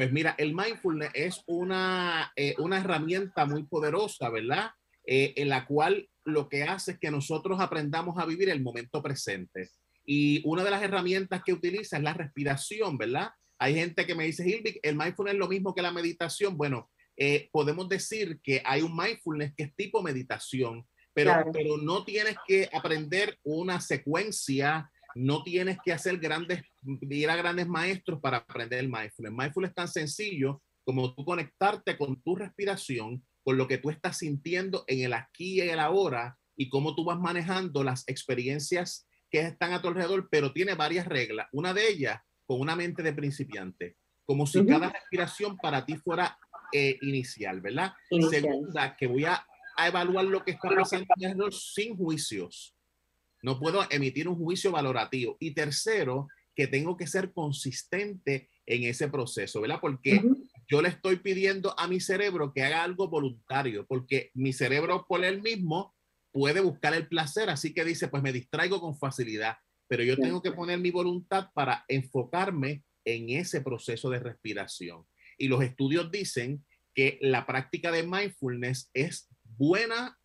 Pues 0.00 0.12
mira, 0.12 0.34
el 0.38 0.54
mindfulness 0.54 1.10
es 1.12 1.42
una, 1.46 2.32
eh, 2.34 2.54
una 2.56 2.78
herramienta 2.78 3.44
muy 3.44 3.64
poderosa, 3.64 4.30
¿verdad? 4.30 4.70
Eh, 5.04 5.34
en 5.36 5.50
la 5.50 5.66
cual 5.66 6.08
lo 6.24 6.48
que 6.48 6.62
hace 6.62 6.92
es 6.92 6.98
que 6.98 7.10
nosotros 7.10 7.60
aprendamos 7.60 8.16
a 8.16 8.24
vivir 8.24 8.48
el 8.48 8.62
momento 8.62 9.02
presente. 9.02 9.68
Y 10.06 10.40
una 10.46 10.64
de 10.64 10.70
las 10.70 10.82
herramientas 10.82 11.42
que 11.44 11.52
utiliza 11.52 11.98
es 11.98 12.02
la 12.02 12.14
respiración, 12.14 12.96
¿verdad? 12.96 13.28
Hay 13.58 13.74
gente 13.74 14.06
que 14.06 14.14
me 14.14 14.24
dice, 14.24 14.48
Hilvik, 14.48 14.80
el 14.82 14.96
mindfulness 14.96 15.34
es 15.34 15.38
lo 15.38 15.48
mismo 15.48 15.74
que 15.74 15.82
la 15.82 15.92
meditación. 15.92 16.56
Bueno, 16.56 16.90
eh, 17.14 17.50
podemos 17.52 17.86
decir 17.86 18.40
que 18.42 18.62
hay 18.64 18.80
un 18.80 18.96
mindfulness 18.96 19.52
que 19.54 19.64
es 19.64 19.76
tipo 19.76 20.02
meditación, 20.02 20.88
pero, 21.12 21.34
pero 21.52 21.76
no 21.76 22.06
tienes 22.06 22.36
que 22.48 22.70
aprender 22.72 23.38
una 23.42 23.82
secuencia, 23.82 24.90
no 25.14 25.42
tienes 25.42 25.78
que 25.84 25.92
hacer 25.92 26.18
grandes, 26.18 26.62
ir 26.82 27.30
a 27.30 27.36
grandes 27.36 27.68
maestros 27.68 28.20
para 28.20 28.38
aprender 28.38 28.78
el 28.78 28.88
mindfulness. 28.88 29.32
Mindfulness 29.32 29.70
es 29.70 29.74
tan 29.74 29.88
sencillo 29.88 30.62
como 30.84 31.14
tú 31.14 31.24
conectarte 31.24 31.96
con 31.96 32.20
tu 32.22 32.36
respiración, 32.36 33.24
con 33.42 33.56
lo 33.56 33.68
que 33.68 33.78
tú 33.78 33.90
estás 33.90 34.18
sintiendo 34.18 34.84
en 34.86 35.00
el 35.00 35.12
aquí 35.12 35.54
y 35.54 35.60
en 35.60 35.70
el 35.70 35.80
ahora 35.80 36.38
y 36.56 36.68
cómo 36.68 36.94
tú 36.94 37.04
vas 37.04 37.18
manejando 37.18 37.82
las 37.82 38.04
experiencias 38.06 39.06
que 39.30 39.40
están 39.40 39.72
a 39.72 39.80
tu 39.80 39.88
alrededor, 39.88 40.28
pero 40.30 40.52
tiene 40.52 40.74
varias 40.74 41.06
reglas. 41.06 41.48
Una 41.52 41.72
de 41.72 41.88
ellas, 41.88 42.20
con 42.44 42.60
una 42.60 42.76
mente 42.76 43.02
de 43.02 43.12
principiante, 43.12 43.96
como 44.24 44.46
si 44.46 44.64
cada 44.66 44.90
respiración 44.90 45.56
para 45.56 45.84
ti 45.84 45.96
fuera 45.96 46.38
eh, 46.72 46.98
inicial, 47.02 47.60
¿verdad? 47.60 47.92
Segunda, 48.30 48.96
que 48.96 49.06
voy 49.06 49.24
a, 49.24 49.44
evaluar 49.78 50.26
lo 50.26 50.44
que 50.44 50.50
está 50.50 50.68
pasando 50.68 51.50
sin 51.50 51.96
juicios. 51.96 52.76
No 53.42 53.58
puedo 53.58 53.86
emitir 53.90 54.28
un 54.28 54.36
juicio 54.36 54.72
valorativo. 54.72 55.36
Y 55.40 55.52
tercero, 55.52 56.28
que 56.54 56.66
tengo 56.66 56.96
que 56.96 57.06
ser 57.06 57.32
consistente 57.32 58.50
en 58.66 58.84
ese 58.84 59.08
proceso, 59.08 59.60
¿verdad? 59.60 59.78
Porque 59.80 60.22
yo 60.68 60.82
le 60.82 60.90
estoy 60.90 61.16
pidiendo 61.16 61.74
a 61.78 61.88
mi 61.88 62.00
cerebro 62.00 62.52
que 62.52 62.62
haga 62.62 62.84
algo 62.84 63.08
voluntario, 63.08 63.86
porque 63.86 64.30
mi 64.34 64.52
cerebro 64.52 65.06
por 65.08 65.24
él 65.24 65.42
mismo 65.42 65.94
puede 66.32 66.60
buscar 66.60 66.94
el 66.94 67.08
placer, 67.08 67.50
así 67.50 67.74
que 67.74 67.84
dice, 67.84 68.08
pues 68.08 68.22
me 68.22 68.32
distraigo 68.32 68.80
con 68.80 68.96
facilidad, 68.96 69.56
pero 69.88 70.04
yo 70.04 70.16
tengo 70.16 70.42
que 70.42 70.52
poner 70.52 70.78
mi 70.78 70.90
voluntad 70.90 71.48
para 71.54 71.84
enfocarme 71.88 72.84
en 73.04 73.30
ese 73.30 73.60
proceso 73.60 74.10
de 74.10 74.20
respiración. 74.20 75.04
Y 75.38 75.48
los 75.48 75.62
estudios 75.62 76.12
dicen 76.12 76.64
que 76.94 77.18
la 77.20 77.46
práctica 77.46 77.90
de 77.90 78.04
mindfulness 78.04 78.90
es 78.94 79.28
buena, 79.42 80.19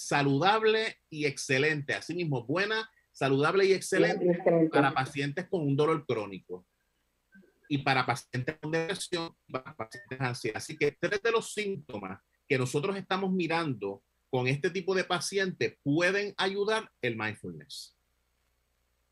saludable 0.00 0.96
y 1.10 1.26
excelente. 1.26 1.94
Asimismo, 1.94 2.44
buena, 2.44 2.88
saludable 3.12 3.66
y 3.66 3.72
excelente 3.72 4.42
para 4.70 4.92
pacientes 4.92 5.48
con 5.48 5.62
un 5.62 5.76
dolor 5.76 6.04
crónico 6.06 6.66
y 7.68 7.78
para 7.78 8.06
pacientes 8.06 8.56
con 8.60 8.70
depresión, 8.70 9.34
para 9.50 9.74
pacientes 9.74 10.20
ansiedad. 10.20 10.58
Así 10.58 10.76
que 10.76 10.92
tres 10.92 11.22
de 11.22 11.32
los 11.32 11.52
síntomas 11.52 12.20
que 12.48 12.58
nosotros 12.58 12.96
estamos 12.96 13.32
mirando 13.32 14.02
con 14.30 14.46
este 14.46 14.70
tipo 14.70 14.94
de 14.94 15.04
pacientes 15.04 15.78
pueden 15.82 16.34
ayudar 16.36 16.90
el 17.00 17.16
mindfulness. 17.16 17.96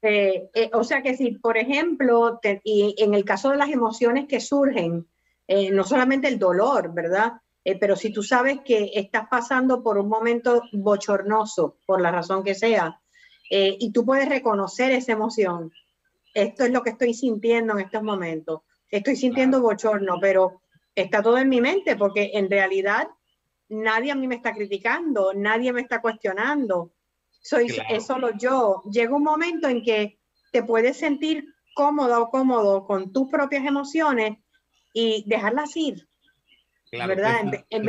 Eh, 0.03 0.51
eh, 0.53 0.71
o 0.75 0.85
sea 0.85 1.03
que 1.03 1.17
si, 1.17 1.33
por 1.33 1.57
ejemplo, 1.57 2.39
y 2.63 2.95
en 2.99 3.15
el 3.15 3.25
caso 3.25 3.51
de 3.51 3.57
las 3.57 3.71
emociones 3.71 4.27
que 4.29 4.39
surgen, 4.39 5.09
eh, 5.49 5.71
no 5.71 5.85
solamente 5.85 6.29
el 6.29 6.39
dolor, 6.39 6.93
¿verdad? 6.93 7.33
Pero 7.81 7.97
si 7.97 8.13
tú 8.13 8.23
sabes 8.23 8.59
que 8.65 8.91
estás 8.95 9.27
pasando 9.29 9.83
por 9.83 9.99
un 9.99 10.09
momento 10.09 10.63
bochornoso, 10.73 11.79
por 11.87 12.01
la 12.01 12.11
razón 12.11 12.45
que 12.45 12.55
sea, 12.55 13.01
y 13.51 13.93
tú 13.93 14.05
puedes 14.05 14.29
reconocer 14.29 14.91
esa 14.91 15.13
emoción, 15.13 15.73
esto 16.35 16.65
es 16.65 16.71
lo 16.71 16.83
que 16.83 16.91
estoy 16.91 17.15
sintiendo 17.15 17.75
en 17.75 17.87
estos 17.87 18.03
momentos, 18.03 18.63
estoy 18.91 19.17
sintiendo 19.17 19.63
bochorno, 19.63 20.19
pero 20.21 20.61
está 20.95 21.23
todo 21.23 21.39
en 21.39 21.49
mi 21.49 21.61
mente, 21.61 21.97
porque 21.97 22.33
en 22.35 22.51
realidad 22.51 23.09
nadie 23.69 24.13
a 24.13 24.15
mí 24.15 24.27
me 24.27 24.37
está 24.37 24.53
criticando, 24.53 25.33
nadie 25.35 25.73
me 25.73 25.81
está 25.81 26.01
cuestionando 26.01 26.93
soy 27.45 27.67
es 27.91 28.07
solo 28.07 28.31
yo. 28.39 28.83
Llega 28.91 29.15
un 29.15 29.23
momento 29.23 29.69
en 29.69 29.83
que 29.83 30.19
te 30.51 30.63
puedes 30.63 30.97
sentir 30.97 31.45
cómodo 31.75 32.23
o 32.23 32.31
cómodo 32.31 32.87
con 32.87 33.13
tus 33.13 33.29
propias 33.29 33.67
emociones 33.67 34.39
y 34.95 35.25
dejarlas 35.29 35.77
ir. 35.77 36.09
¿Verdad? 36.93 37.65
En, 37.71 37.83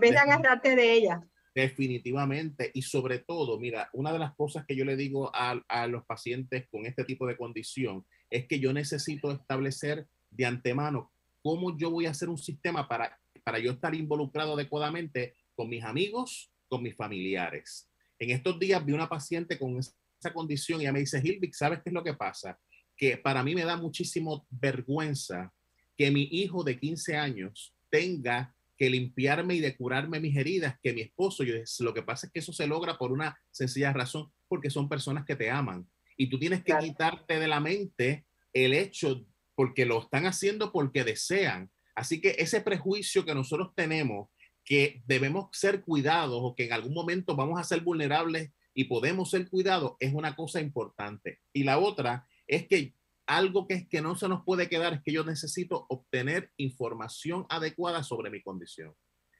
vez 0.00 0.10
de 0.10 0.18
agarrarte 0.18 0.76
de 0.76 0.92
ellas. 0.92 1.20
Definitivamente. 1.54 2.70
Y 2.74 2.82
sobre 2.82 3.18
todo, 3.18 3.58
mira, 3.58 3.88
una 3.92 4.12
de 4.12 4.18
las 4.18 4.34
cosas 4.34 4.64
que 4.66 4.76
yo 4.76 4.84
le 4.84 4.96
digo 4.96 5.30
a, 5.34 5.62
a, 5.68 5.86
los 5.86 6.04
pacientes 6.04 6.66
con 6.70 6.86
este 6.86 7.04
tipo 7.04 7.26
de 7.26 7.36
condición 7.36 8.04
es 8.30 8.46
que 8.46 8.58
yo 8.58 8.72
necesito 8.72 9.30
establecer 9.30 10.06
de 10.30 10.46
antemano 10.46 11.12
cómo 11.42 11.76
yo 11.76 11.90
voy 11.90 12.06
a 12.06 12.10
hacer 12.10 12.28
un 12.28 12.38
sistema 12.38 12.88
para, 12.88 13.18
para 13.44 13.58
yo 13.58 13.72
estar 13.72 13.94
involucrado 13.94 14.54
adecuadamente 14.54 15.34
con 15.54 15.68
mis 15.68 15.84
amigos, 15.84 16.50
con 16.68 16.82
mis 16.82 16.96
familiares. 16.96 17.90
En 18.18 18.30
estos 18.30 18.58
días 18.58 18.84
vi 18.84 18.92
una 18.92 19.08
paciente 19.08 19.58
con 19.58 19.78
esa 19.78 20.32
condición 20.32 20.80
y 20.80 20.84
ella 20.84 20.92
me 20.92 21.00
dice, 21.00 21.20
Hilvik, 21.22 21.54
¿sabes 21.54 21.80
qué 21.82 21.90
es 21.90 21.94
lo 21.94 22.04
que 22.04 22.14
pasa? 22.14 22.58
Que 22.96 23.16
para 23.16 23.42
mí 23.42 23.54
me 23.54 23.64
da 23.64 23.76
muchísimo 23.76 24.46
vergüenza 24.48 25.52
que 25.96 26.10
mi 26.10 26.28
hijo 26.30 26.62
de 26.62 26.78
15 26.78 27.16
años 27.16 27.74
tenga 27.92 28.56
que 28.76 28.88
limpiarme 28.88 29.54
y 29.54 29.60
decurarme 29.60 30.18
mis 30.18 30.36
heridas, 30.36 30.76
que 30.82 30.94
mi 30.94 31.02
esposo, 31.02 31.44
yo, 31.44 31.54
lo 31.80 31.94
que 31.94 32.02
pasa 32.02 32.26
es 32.26 32.32
que 32.32 32.40
eso 32.40 32.52
se 32.52 32.66
logra 32.66 32.98
por 32.98 33.12
una 33.12 33.38
sencilla 33.50 33.92
razón, 33.92 34.32
porque 34.48 34.70
son 34.70 34.88
personas 34.88 35.24
que 35.26 35.36
te 35.36 35.50
aman. 35.50 35.86
Y 36.16 36.28
tú 36.28 36.38
tienes 36.38 36.64
que 36.64 36.76
quitarte 36.78 37.38
de 37.38 37.48
la 37.48 37.60
mente 37.60 38.24
el 38.52 38.72
hecho, 38.72 39.26
porque 39.54 39.84
lo 39.84 40.00
están 40.00 40.26
haciendo 40.26 40.72
porque 40.72 41.04
desean. 41.04 41.70
Así 41.94 42.20
que 42.20 42.36
ese 42.38 42.62
prejuicio 42.62 43.24
que 43.24 43.34
nosotros 43.34 43.72
tenemos 43.76 44.30
que 44.64 45.02
debemos 45.06 45.48
ser 45.52 45.82
cuidados 45.82 46.38
o 46.40 46.54
que 46.54 46.64
en 46.64 46.72
algún 46.72 46.94
momento 46.94 47.36
vamos 47.36 47.60
a 47.60 47.64
ser 47.64 47.80
vulnerables 47.80 48.52
y 48.74 48.84
podemos 48.84 49.30
ser 49.30 49.48
cuidados 49.48 49.94
es 50.00 50.14
una 50.14 50.34
cosa 50.34 50.60
importante. 50.60 51.40
Y 51.52 51.64
la 51.64 51.78
otra 51.78 52.26
es 52.46 52.66
que 52.66 52.94
algo 53.26 53.66
que, 53.66 53.74
es 53.74 53.88
que 53.88 54.00
no 54.00 54.16
se 54.16 54.28
nos 54.28 54.44
puede 54.44 54.68
quedar 54.68 54.94
es 54.94 55.02
que 55.02 55.12
yo 55.12 55.24
necesito 55.24 55.86
obtener 55.88 56.50
información 56.56 57.46
adecuada 57.48 58.02
sobre 58.02 58.30
mi 58.30 58.42
condición. 58.42 58.94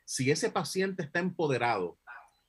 Si 0.05 0.31
ese 0.31 0.51
paciente 0.51 1.03
está 1.03 1.21
empoderado, 1.21 1.99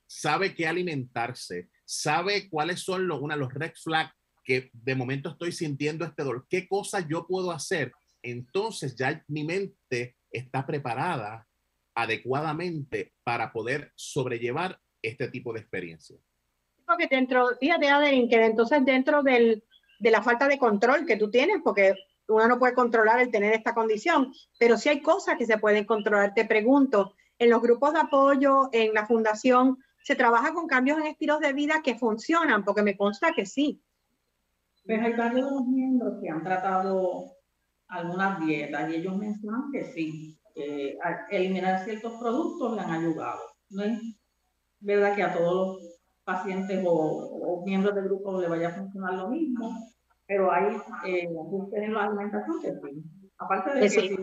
sabe 0.06 0.54
qué 0.54 0.66
alimentarse, 0.66 1.70
sabe 1.84 2.48
cuáles 2.48 2.80
son 2.80 3.08
los, 3.08 3.20
una, 3.20 3.36
los 3.36 3.52
red 3.52 3.72
flags 3.74 4.12
que 4.44 4.70
de 4.72 4.94
momento 4.94 5.30
estoy 5.30 5.52
sintiendo 5.52 6.04
este 6.04 6.22
dolor, 6.22 6.46
qué 6.48 6.68
cosas 6.68 7.06
yo 7.08 7.26
puedo 7.26 7.50
hacer, 7.50 7.92
entonces 8.22 8.94
ya 8.94 9.24
mi 9.26 9.44
mente 9.44 10.16
está 10.30 10.66
preparada 10.66 11.46
adecuadamente 11.94 13.14
para 13.22 13.52
poder 13.52 13.92
sobrellevar 13.94 14.78
este 15.00 15.28
tipo 15.28 15.52
de 15.52 15.60
experiencia. 15.60 16.16
Porque 16.86 17.06
dentro, 17.06 17.56
fíjate, 17.58 17.88
Adeline, 17.88 18.28
que 18.28 18.44
entonces 18.44 18.84
dentro 18.84 19.22
del, 19.22 19.64
de 19.98 20.10
la 20.10 20.22
falta 20.22 20.48
de 20.48 20.58
control 20.58 21.06
que 21.06 21.16
tú 21.16 21.30
tienes, 21.30 21.58
porque 21.62 21.94
uno 22.28 22.48
no 22.48 22.58
puede 22.58 22.74
controlar 22.74 23.20
el 23.20 23.30
tener 23.30 23.52
esta 23.52 23.74
condición, 23.74 24.32
pero 24.58 24.76
sí 24.76 24.88
hay 24.88 25.00
cosas 25.00 25.36
que 25.36 25.46
se 25.46 25.58
pueden 25.58 25.84
controlar. 25.84 26.32
Te 26.34 26.44
pregunto, 26.44 27.14
en 27.38 27.50
los 27.50 27.60
grupos 27.60 27.92
de 27.92 28.00
apoyo, 28.00 28.68
en 28.72 28.94
la 28.94 29.06
fundación, 29.06 29.78
¿se 30.02 30.14
trabaja 30.14 30.52
con 30.52 30.66
cambios 30.66 30.98
en 30.98 31.06
estilos 31.06 31.40
de 31.40 31.52
vida 31.52 31.82
que 31.82 31.96
funcionan? 31.96 32.64
Porque 32.64 32.82
me 32.82 32.96
consta 32.96 33.32
que 33.32 33.46
sí. 33.46 33.82
Pues 34.86 35.00
hay 35.00 35.14
varios 35.14 35.66
miembros 35.66 36.18
que 36.22 36.28
han 36.28 36.42
tratado 36.42 37.24
algunas 37.88 38.44
dietas 38.44 38.90
y 38.90 38.96
ellos 38.96 39.16
mencionan 39.16 39.70
que 39.72 39.84
sí, 39.84 40.38
eh, 40.54 40.96
eliminar 41.30 41.84
ciertos 41.84 42.14
productos 42.20 42.74
le 42.74 42.82
han 42.82 42.90
ayudado. 42.90 43.40
No 43.70 43.82
es 43.82 43.98
verdad 44.80 45.16
que 45.16 45.22
a 45.22 45.34
todos 45.34 45.82
los 45.82 45.94
pacientes 46.24 46.82
o, 46.86 47.62
miembros 47.64 47.94
del 47.94 48.04
grupo 48.04 48.40
le 48.40 48.48
vaya 48.48 48.68
a 48.68 48.74
funcionar 48.74 49.14
lo 49.14 49.28
mismo, 49.28 49.70
pero 50.26 50.50
hay 50.52 50.76
eh, 51.06 51.28
en 51.72 51.94
la 51.94 52.04
alimentación 52.04 52.60
que 52.60 52.72
sí. 52.72 53.04
Aparte 53.38 53.74
de 53.74 53.80
que 53.80 53.90
si 53.90 54.14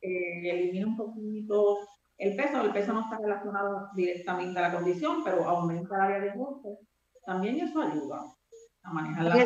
eh, 0.00 0.50
elimina 0.50 0.86
un 0.88 0.96
poquito 0.96 1.78
el 2.18 2.36
peso, 2.36 2.62
el 2.62 2.72
peso 2.72 2.92
no 2.92 3.02
está 3.02 3.18
relacionado 3.18 3.88
directamente 3.94 4.58
a 4.58 4.68
la 4.68 4.74
condición, 4.74 5.24
pero 5.24 5.48
aumenta 5.48 5.94
el 5.96 6.00
área 6.00 6.20
de 6.20 6.38
goce, 6.38 6.78
también 7.24 7.60
eso 7.60 7.80
ayuda 7.80 8.24
a 8.82 8.92
manejar 8.92 9.24
la, 9.24 9.36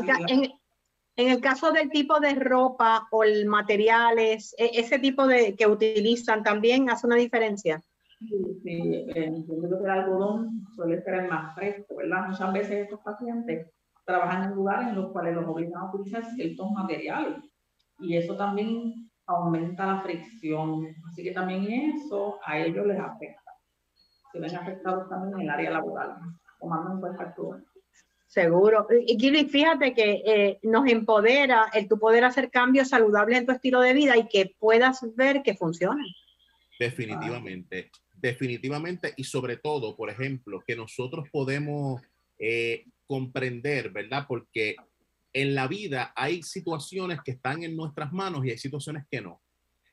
en 1.17 1.31
el 1.31 1.41
caso 1.41 1.73
del 1.73 1.91
tipo 1.91 2.21
de 2.21 2.35
ropa 2.35 3.09
o 3.11 3.25
el 3.25 3.47
materiales, 3.47 4.55
e, 4.59 4.71
ese 4.75 4.99
tipo 4.99 5.27
de 5.27 5.55
que 5.57 5.67
utilizan 5.67 6.43
también 6.43 6.91
hace 6.91 7.07
una 7.07 7.17
diferencia. 7.17 7.83
Sí, 8.21 8.61
sí 8.63 9.07
entiendo 9.15 9.79
que 9.79 9.85
el 9.85 9.91
algodón 9.91 10.67
suele 10.75 11.03
ser 11.03 11.15
el 11.15 11.29
más 11.29 11.55
fresco, 11.55 11.97
¿verdad? 11.97 12.29
Muchas 12.29 12.53
veces 12.53 12.85
estos 12.85 13.01
pacientes 13.01 13.71
trabajan 14.05 14.45
en 14.45 14.57
lugares 14.57 14.89
en 14.89 14.97
los 14.97 15.13
cuales 15.13 15.35
los 15.35 15.47
obligan 15.47 15.83
a 15.83 15.93
utilizar 15.93 16.25
ciertos 16.25 16.71
materiales 16.71 17.39
y 17.99 18.17
eso 18.17 18.37
también 18.37 19.11
aumenta 19.27 19.87
la 19.87 20.01
fricción, 20.01 20.87
así 21.09 21.25
que 21.25 21.33
también 21.33 21.93
eso 21.93 22.39
a 22.45 22.59
ellos 22.59 22.87
les 22.87 22.99
afecta. 22.99 23.43
se 24.33 24.39
ven 24.39 24.55
afectados 24.55 25.09
también 25.09 25.35
en 25.35 25.41
el 25.43 25.51
área 25.51 25.71
laboral, 25.73 26.17
tomando 26.61 26.93
en 26.93 27.01
cuenta 27.01 27.35
todo. 27.35 27.61
Seguro. 28.27 28.87
Y 29.07 29.17
Kili, 29.17 29.47
fíjate 29.47 29.95
que 29.95 30.23
eh, 30.27 30.59
nos 30.63 30.89
empodera 30.89 31.67
el 31.73 31.89
tu 31.89 31.99
poder 31.99 32.25
hacer 32.25 32.51
cambios 32.51 32.89
saludables 32.89 33.39
en 33.39 33.47
tu 33.47 33.53
estilo 33.53 33.81
de 33.81 33.95
vida 33.95 34.17
y 34.17 34.29
que 34.29 34.55
puedas 34.59 35.01
ver 35.17 35.43
que 35.43 35.55
funcionan. 35.55 36.07
Definitivamente, 36.79 37.91
definitivamente. 38.17 39.15
Y 39.17 39.25
sobre 39.25 39.57
todo, 39.57 39.97
por 39.97 40.11
ejemplo, 40.11 40.63
que 40.67 40.77
nosotros 40.77 41.29
podemos 41.31 42.03
eh, 42.39 42.85
comprender, 43.07 43.91
¿verdad? 43.91 44.27
Porque 44.29 44.77
en 45.33 45.55
la 45.55 45.69
vida 45.69 46.13
hay 46.17 46.43
situaciones 46.43 47.21
que 47.25 47.33
están 47.33 47.63
en 47.63 47.77
nuestras 47.77 48.13
manos 48.13 48.45
y 48.45 48.51
hay 48.51 48.59
situaciones 48.59 49.05
que 49.11 49.21
no. 49.21 49.43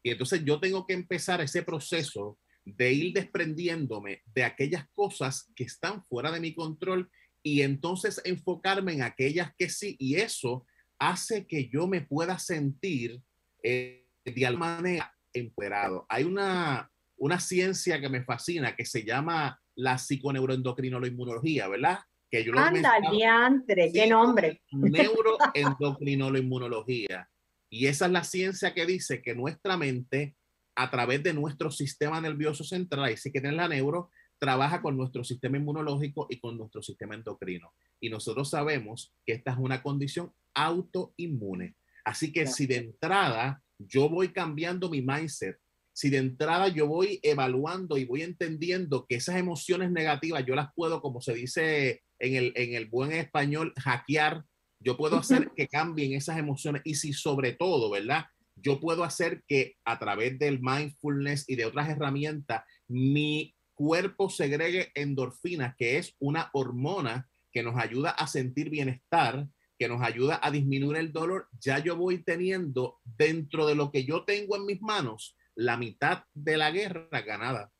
Y 0.02 0.12
entonces 0.12 0.44
yo 0.44 0.60
tengo 0.60 0.86
que 0.86 0.94
empezar 0.94 1.42
ese 1.42 1.64
proceso 1.64 2.38
de 2.66 2.94
ir 2.94 3.14
desprendiéndome 3.14 4.22
de 4.34 4.44
aquellas 4.44 4.88
cosas 4.94 5.52
que 5.56 5.66
están 5.66 6.04
fuera 6.06 6.32
de 6.32 6.40
mi 6.40 6.54
control 6.54 7.10
y 7.42 7.62
entonces 7.62 8.22
enfocarme 8.24 8.94
en 8.94 9.04
aquellas 9.04 9.52
que 9.58 9.70
sí. 9.70 9.96
Y 10.00 10.16
eso 10.16 10.66
hace 10.98 11.46
que 11.46 11.70
yo 11.70 11.88
me 11.88 12.02
pueda 12.02 12.40
sentir 12.40 13.22
eh, 13.62 14.08
de 14.24 14.46
alguna 14.46 14.78
manera 14.78 15.14
empoderado. 15.34 16.06
Hay 16.10 16.24
una, 16.24 16.90
una 17.24 17.40
ciencia 17.40 18.02
que 18.02 18.10
me 18.10 18.26
fascina 18.26 18.76
que 18.76 18.86
se 18.86 19.06
llama 19.06 19.58
la 19.76 19.98
psiconeuroendocrinología, 19.98 21.70
¿verdad? 21.70 22.00
Que 22.30 22.44
yo 22.44 22.52
Anda, 22.58 23.00
diantre, 23.10 23.94
qué 23.94 24.08
nombre. 24.08 24.62
Neuroendocrinoloinmunología. 24.74 27.30
Y 27.70 27.88
esa 27.88 28.08
es 28.08 28.12
la 28.12 28.26
ciencia 28.26 28.74
que 28.74 28.86
dice 28.86 29.22
que 29.22 29.36
nuestra 29.36 29.78
mente, 29.78 30.36
a 30.76 30.92
través 30.92 31.24
de 31.24 31.34
nuestro 31.34 31.72
sistema 31.72 32.20
nervioso 32.20 32.66
central, 32.66 33.14
y 33.14 33.16
sí 33.16 33.32
que 33.32 33.40
tiene 33.40 33.56
la 33.56 33.70
neuro, 33.70 34.12
trabaja 34.38 34.82
con 34.82 34.98
nuestro 34.98 35.24
sistema 35.24 35.56
inmunológico 35.56 36.28
y 36.30 36.42
con 36.42 36.58
nuestro 36.58 36.82
sistema 36.82 37.16
endocrino. 37.16 37.72
Y 38.02 38.10
nosotros 38.10 38.50
sabemos 38.50 39.14
que 39.26 39.32
esta 39.32 39.52
es 39.52 39.58
una 39.60 39.82
condición 39.82 40.34
autoinmune. 40.54 41.78
Así 42.04 42.34
que 42.34 42.48
si 42.48 42.66
de 42.66 42.76
entrada 42.76 43.64
yo 43.80 44.10
voy 44.10 44.34
cambiando 44.34 44.90
mi 44.90 45.02
mindset, 45.02 45.58
si 45.94 46.10
de 46.10 46.18
entrada 46.18 46.68
yo 46.68 46.88
voy 46.88 47.20
evaluando 47.22 47.98
y 47.98 48.06
voy 48.06 48.24
entendiendo 48.24 49.06
que 49.08 49.16
esas 49.16 49.38
emociones 49.38 49.92
negativas 49.92 50.44
yo 50.46 50.56
las 50.56 50.74
puedo, 50.76 51.02
como 51.02 51.22
se 51.22 51.34
dice 51.36 52.02
en 52.20 52.36
el, 52.36 52.54
en 52.56 52.74
el 52.74 52.88
buen 52.88 53.12
español, 53.12 53.74
hackear, 53.80 54.44
yo 54.80 54.98
puedo 54.98 55.18
hacer 55.18 55.52
que 55.56 55.68
cambien 55.68 56.14
esas 56.14 56.38
emociones 56.38 56.82
y 56.84 56.96
si 56.96 57.14
sobre 57.14 57.54
todo, 57.54 57.90
¿verdad? 57.90 58.26
Yo 58.56 58.80
puedo 58.80 59.04
hacer 59.04 59.44
que 59.48 59.76
a 59.86 59.98
través 60.00 60.38
del 60.40 60.60
mindfulness 60.62 61.46
y 61.48 61.56
de 61.56 61.66
otras 61.66 61.90
herramientas, 61.90 62.64
mi 62.88 63.56
cuerpo 63.74 64.30
segregue 64.30 64.92
endorfinas, 64.96 65.76
que 65.78 65.98
es 65.98 66.16
una 66.20 66.50
hormona 66.54 67.30
que 67.52 67.64
nos 67.64 67.78
ayuda 67.78 68.12
a 68.12 68.28
sentir 68.28 68.70
bienestar, 68.70 69.48
que 69.78 69.88
nos 69.88 70.02
ayuda 70.02 70.40
a 70.42 70.52
disminuir 70.52 70.98
el 70.98 71.14
dolor, 71.14 71.48
ya 71.60 71.80
yo 71.80 71.96
voy 71.96 72.24
teniendo 72.24 73.00
dentro 73.04 73.66
de 73.68 73.76
lo 73.76 73.92
que 73.92 74.06
yo 74.06 74.24
tengo 74.24 74.56
en 74.56 74.66
mis 74.66 74.82
manos 74.82 75.36
la 75.56 75.78
mitad 75.78 76.24
de 76.34 76.58
la 76.58 76.72
guerra 76.72 77.22
ganada. 77.22 77.72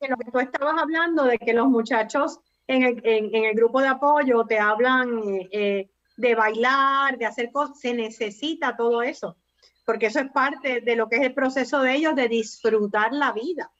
lo 0.00 0.16
que 0.16 0.30
tú 0.30 0.38
estabas 0.38 0.80
hablando 0.80 1.24
de 1.24 1.38
que 1.38 1.52
los 1.52 1.68
muchachos 1.68 2.40
en 2.66 2.82
el, 2.84 3.00
en, 3.04 3.44
el 3.44 3.54
grupo 3.54 3.80
de 3.80 3.88
apoyo 3.88 4.44
te 4.46 4.58
hablan 4.58 5.20
eh, 5.50 5.90
de 6.16 6.34
bailar, 6.34 7.18
de 7.18 7.26
hacer 7.26 7.50
cosas, 7.50 7.80
se 7.80 7.94
necesita 7.94 8.76
todo 8.76 9.02
eso, 9.02 9.36
porque 9.84 10.06
eso 10.06 10.20
es 10.20 10.30
parte 10.30 10.80
de 10.80 10.96
lo 10.96 11.08
que 11.08 11.16
es 11.16 11.22
el 11.22 11.34
proceso 11.34 11.82
de 11.82 11.94
ellos 11.94 12.14
de 12.14 12.28
disfrutar 12.28 13.12
la 13.12 13.32
vida 13.32 13.70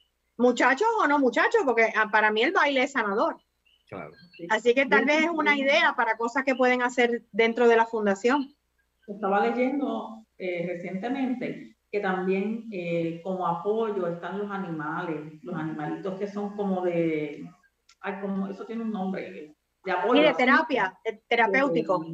muchachos 0.41 0.87
o 1.01 1.07
no 1.07 1.19
muchachos, 1.19 1.61
porque 1.63 1.93
ah, 1.95 2.09
para 2.11 2.31
mí 2.31 2.41
el 2.41 2.51
baile 2.51 2.83
es 2.83 2.91
sanador. 2.91 3.37
Así 4.49 4.73
que 4.73 4.85
tal 4.85 5.05
vez 5.05 5.23
es 5.23 5.29
una 5.29 5.57
idea 5.57 5.93
para 5.95 6.17
cosas 6.17 6.43
que 6.43 6.55
pueden 6.55 6.81
hacer 6.81 7.23
dentro 7.31 7.67
de 7.67 7.75
la 7.75 7.85
fundación. 7.85 8.55
Estaba 9.05 9.45
leyendo 9.47 10.25
eh, 10.37 10.65
recientemente 10.67 11.70
que 11.91 11.99
también 11.99 12.67
eh, 12.71 13.19
como 13.23 13.45
apoyo 13.45 14.07
están 14.07 14.39
los 14.39 14.49
animales, 14.49 15.43
los 15.43 15.55
animalitos 15.55 16.17
que 16.17 16.27
son 16.27 16.55
como 16.55 16.81
de, 16.81 17.49
ay, 18.01 18.21
como, 18.21 18.47
eso 18.47 18.65
tiene 18.65 18.83
un 18.83 18.91
nombre, 18.91 19.55
de 19.83 19.91
apoyo. 19.91 20.21
Y 20.21 20.25
de 20.25 20.33
terapia, 20.33 20.97
terapéutico. 21.27 22.05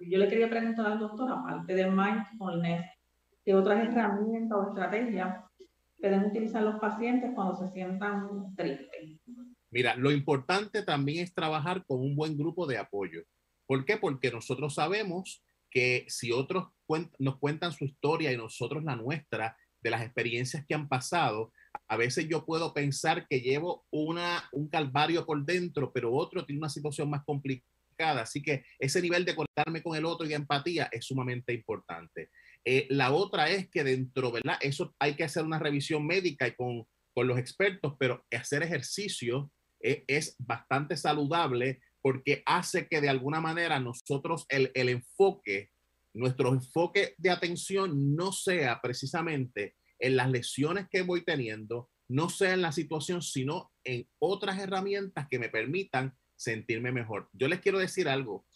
Yo 0.00 0.18
le 0.18 0.28
quería 0.28 0.50
preguntar 0.50 0.86
al 0.86 0.98
doctor, 0.98 1.32
aparte 1.32 1.74
del 1.74 1.90
mindfulness, 1.90 2.84
¿qué 3.44 3.54
otras 3.54 3.88
herramientas 3.88 4.58
o 4.58 4.68
estrategias 4.68 5.48
pueden 6.00 6.24
utilizar 6.24 6.62
los 6.62 6.78
pacientes 6.80 7.30
cuando 7.34 7.56
se 7.56 7.68
sientan 7.72 8.54
tristes. 8.56 9.20
Mira, 9.70 9.96
lo 9.96 10.10
importante 10.10 10.82
también 10.82 11.24
es 11.24 11.34
trabajar 11.34 11.84
con 11.84 12.00
un 12.00 12.16
buen 12.16 12.36
grupo 12.36 12.66
de 12.66 12.78
apoyo. 12.78 13.22
¿Por 13.66 13.84
qué? 13.84 13.96
Porque 13.96 14.30
nosotros 14.30 14.74
sabemos 14.74 15.42
que 15.70 16.04
si 16.08 16.32
otros 16.32 16.68
nos 17.18 17.38
cuentan 17.38 17.72
su 17.72 17.84
historia 17.84 18.32
y 18.32 18.36
nosotros 18.36 18.84
la 18.84 18.96
nuestra, 18.96 19.56
de 19.80 19.90
las 19.90 20.02
experiencias 20.02 20.64
que 20.66 20.74
han 20.74 20.88
pasado, 20.88 21.52
a 21.88 21.96
veces 21.96 22.28
yo 22.28 22.44
puedo 22.44 22.74
pensar 22.74 23.26
que 23.28 23.40
llevo 23.40 23.86
una, 23.90 24.48
un 24.52 24.68
calvario 24.68 25.24
por 25.24 25.44
dentro, 25.44 25.92
pero 25.92 26.12
otro 26.12 26.44
tiene 26.44 26.60
una 26.60 26.68
situación 26.68 27.10
más 27.10 27.24
complicada. 27.24 28.22
Así 28.22 28.42
que 28.42 28.64
ese 28.78 29.00
nivel 29.02 29.24
de 29.24 29.34
conectarme 29.34 29.82
con 29.82 29.96
el 29.96 30.04
otro 30.04 30.26
y 30.26 30.30
de 30.30 30.36
empatía 30.36 30.88
es 30.92 31.06
sumamente 31.06 31.52
importante. 31.52 32.30
Eh, 32.64 32.86
la 32.90 33.12
otra 33.12 33.48
es 33.48 33.68
que 33.70 33.84
dentro, 33.84 34.30
¿verdad? 34.30 34.58
Eso 34.60 34.94
hay 34.98 35.14
que 35.14 35.24
hacer 35.24 35.44
una 35.44 35.58
revisión 35.58 36.06
médica 36.06 36.46
y 36.46 36.54
con, 36.54 36.84
con 37.14 37.26
los 37.26 37.38
expertos, 37.38 37.94
pero 37.98 38.24
hacer 38.30 38.62
ejercicio 38.62 39.50
eh, 39.80 40.04
es 40.06 40.36
bastante 40.38 40.96
saludable 40.96 41.80
porque 42.02 42.42
hace 42.46 42.88
que 42.88 43.00
de 43.00 43.08
alguna 43.08 43.40
manera 43.40 43.80
nosotros 43.80 44.46
el, 44.48 44.70
el 44.74 44.88
enfoque, 44.88 45.70
nuestro 46.14 46.50
enfoque 46.50 47.14
de 47.18 47.30
atención 47.30 48.16
no 48.16 48.32
sea 48.32 48.80
precisamente 48.80 49.74
en 49.98 50.16
las 50.16 50.30
lesiones 50.30 50.88
que 50.90 51.02
voy 51.02 51.24
teniendo, 51.24 51.90
no 52.08 52.28
sea 52.28 52.54
en 52.54 52.62
la 52.62 52.72
situación, 52.72 53.22
sino 53.22 53.72
en 53.84 54.08
otras 54.18 54.58
herramientas 54.58 55.26
que 55.28 55.38
me 55.38 55.48
permitan 55.48 56.16
sentirme 56.36 56.92
mejor. 56.92 57.28
Yo 57.32 57.48
les 57.48 57.60
quiero 57.60 57.78
decir 57.78 58.08
algo, 58.08 58.46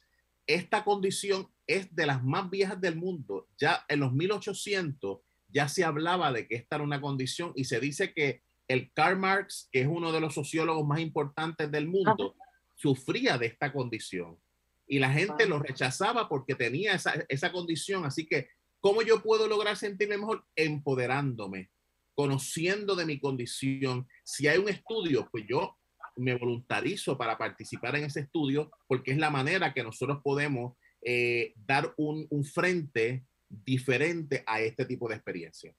esta 0.46 0.84
condición 0.84 1.48
es 1.66 1.94
de 1.94 2.06
las 2.06 2.22
más 2.22 2.50
viejas 2.50 2.80
del 2.80 2.96
mundo. 2.96 3.48
Ya 3.58 3.84
en 3.88 4.00
los 4.00 4.12
1800 4.12 5.18
ya 5.48 5.68
se 5.68 5.84
hablaba 5.84 6.32
de 6.32 6.46
que 6.48 6.56
esta 6.56 6.76
era 6.76 6.84
una 6.84 7.00
condición 7.00 7.52
y 7.54 7.64
se 7.64 7.80
dice 7.80 8.12
que 8.12 8.42
el 8.68 8.92
Karl 8.92 9.18
Marx, 9.18 9.68
que 9.70 9.82
es 9.82 9.88
uno 9.88 10.12
de 10.12 10.20
los 10.20 10.34
sociólogos 10.34 10.86
más 10.86 11.00
importantes 11.00 11.70
del 11.70 11.88
mundo, 11.88 12.36
sufría 12.82 13.38
de 13.38 13.46
esta 13.46 13.72
condición 13.72 14.38
y 14.86 14.98
la 14.98 15.10
gente 15.10 15.46
lo 15.46 15.60
rechazaba 15.60 16.28
porque 16.28 16.54
tenía 16.54 16.94
esa, 16.94 17.14
esa 17.28 17.52
condición. 17.52 18.04
Así 18.04 18.26
que, 18.26 18.48
¿cómo 18.80 19.02
yo 19.02 19.22
puedo 19.22 19.46
lograr 19.46 19.76
sentirme 19.76 20.18
mejor? 20.18 20.44
Empoderándome, 20.56 21.70
conociendo 22.14 22.96
de 22.96 23.06
mi 23.06 23.20
condición. 23.20 24.08
Si 24.24 24.48
hay 24.48 24.58
un 24.58 24.68
estudio, 24.68 25.28
pues 25.30 25.44
yo 25.48 25.78
me 26.16 26.36
voluntarizo 26.36 27.16
para 27.16 27.38
participar 27.38 27.96
en 27.96 28.04
ese 28.04 28.20
estudio 28.20 28.70
porque 28.86 29.12
es 29.12 29.18
la 29.18 29.30
manera 29.30 29.72
que 29.72 29.82
nosotros 29.82 30.20
podemos 30.22 30.76
eh, 31.00 31.54
dar 31.56 31.94
un, 31.96 32.26
un, 32.28 32.44
frente 32.44 33.24
diferente 33.48 34.42
a 34.46 34.60
este 34.60 34.84
tipo 34.84 35.08
de 35.08 35.14
experiencia. 35.14 35.74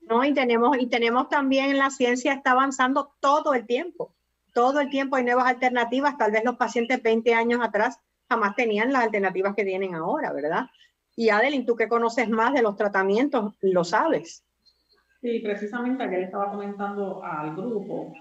No, 0.00 0.24
y 0.24 0.32
tenemos, 0.32 0.76
y 0.78 0.86
tenemos 0.86 1.28
también 1.28 1.76
la 1.76 1.90
ciencia 1.90 2.32
está 2.32 2.52
avanzando 2.52 3.14
todo 3.20 3.54
el 3.54 3.66
tiempo. 3.66 4.16
Todo 4.54 4.80
el 4.80 4.88
tiempo 4.88 5.16
hay 5.16 5.24
nuevas 5.24 5.46
alternativas. 5.46 6.16
Tal 6.16 6.32
vez 6.32 6.42
los 6.44 6.56
pacientes 6.56 7.02
20 7.02 7.34
años 7.34 7.60
atrás 7.62 8.00
jamás 8.30 8.56
tenían 8.56 8.92
las 8.92 9.04
alternativas 9.04 9.54
que 9.54 9.64
tienen 9.64 9.94
ahora, 9.94 10.32
¿verdad? 10.32 10.66
Y 11.16 11.28
Adeline, 11.28 11.66
tú 11.66 11.76
que 11.76 11.88
conoces 11.88 12.30
más 12.30 12.54
de 12.54 12.62
los 12.62 12.76
tratamientos, 12.76 13.54
lo 13.60 13.84
sabes. 13.84 14.42
Sí, 15.20 15.40
precisamente 15.40 16.02
ayer 16.02 16.22
estaba 16.22 16.50
comentando 16.50 17.22
al 17.22 17.54
grupo 17.54 18.12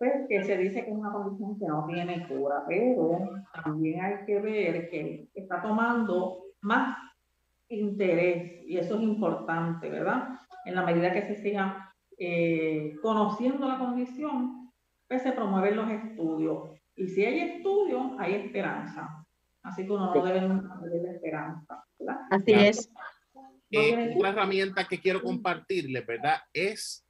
pues 0.00 0.12
que 0.30 0.42
se 0.44 0.56
dice 0.56 0.82
que 0.82 0.90
es 0.90 0.96
una 0.96 1.12
condición 1.12 1.58
que 1.58 1.66
no 1.66 1.84
tiene 1.86 2.26
cura, 2.26 2.64
pero 2.66 3.28
también 3.62 4.00
hay 4.00 4.24
que 4.24 4.40
ver 4.40 4.88
que 4.88 5.28
está 5.34 5.60
tomando 5.60 6.44
más 6.62 6.96
interés 7.68 8.62
y 8.66 8.78
eso 8.78 8.96
es 8.96 9.02
importante, 9.02 9.90
¿verdad? 9.90 10.40
En 10.64 10.74
la 10.74 10.86
medida 10.86 11.12
que 11.12 11.20
se 11.22 11.36
siga 11.36 11.94
eh, 12.16 12.96
conociendo 13.02 13.68
la 13.68 13.78
condición, 13.78 14.69
pues 15.10 15.24
se 15.24 15.32
promueven 15.32 15.74
los 15.74 15.90
estudios. 15.90 16.70
Y 16.94 17.08
si 17.08 17.24
hay 17.24 17.40
estudios, 17.40 18.12
hay 18.20 18.34
esperanza. 18.34 19.26
Así 19.60 19.84
que 19.84 19.90
uno 19.90 20.14
no 20.14 20.22
debe 20.22 20.40
perder 20.80 21.16
esperanza. 21.16 21.84
¿verdad? 21.98 22.16
Así 22.30 22.52
es. 22.52 22.88
Eh, 23.72 24.14
una 24.14 24.28
herramienta 24.28 24.86
que 24.86 25.00
quiero 25.00 25.20
compartirles, 25.20 26.06
¿verdad? 26.06 26.38
Es 26.52 27.04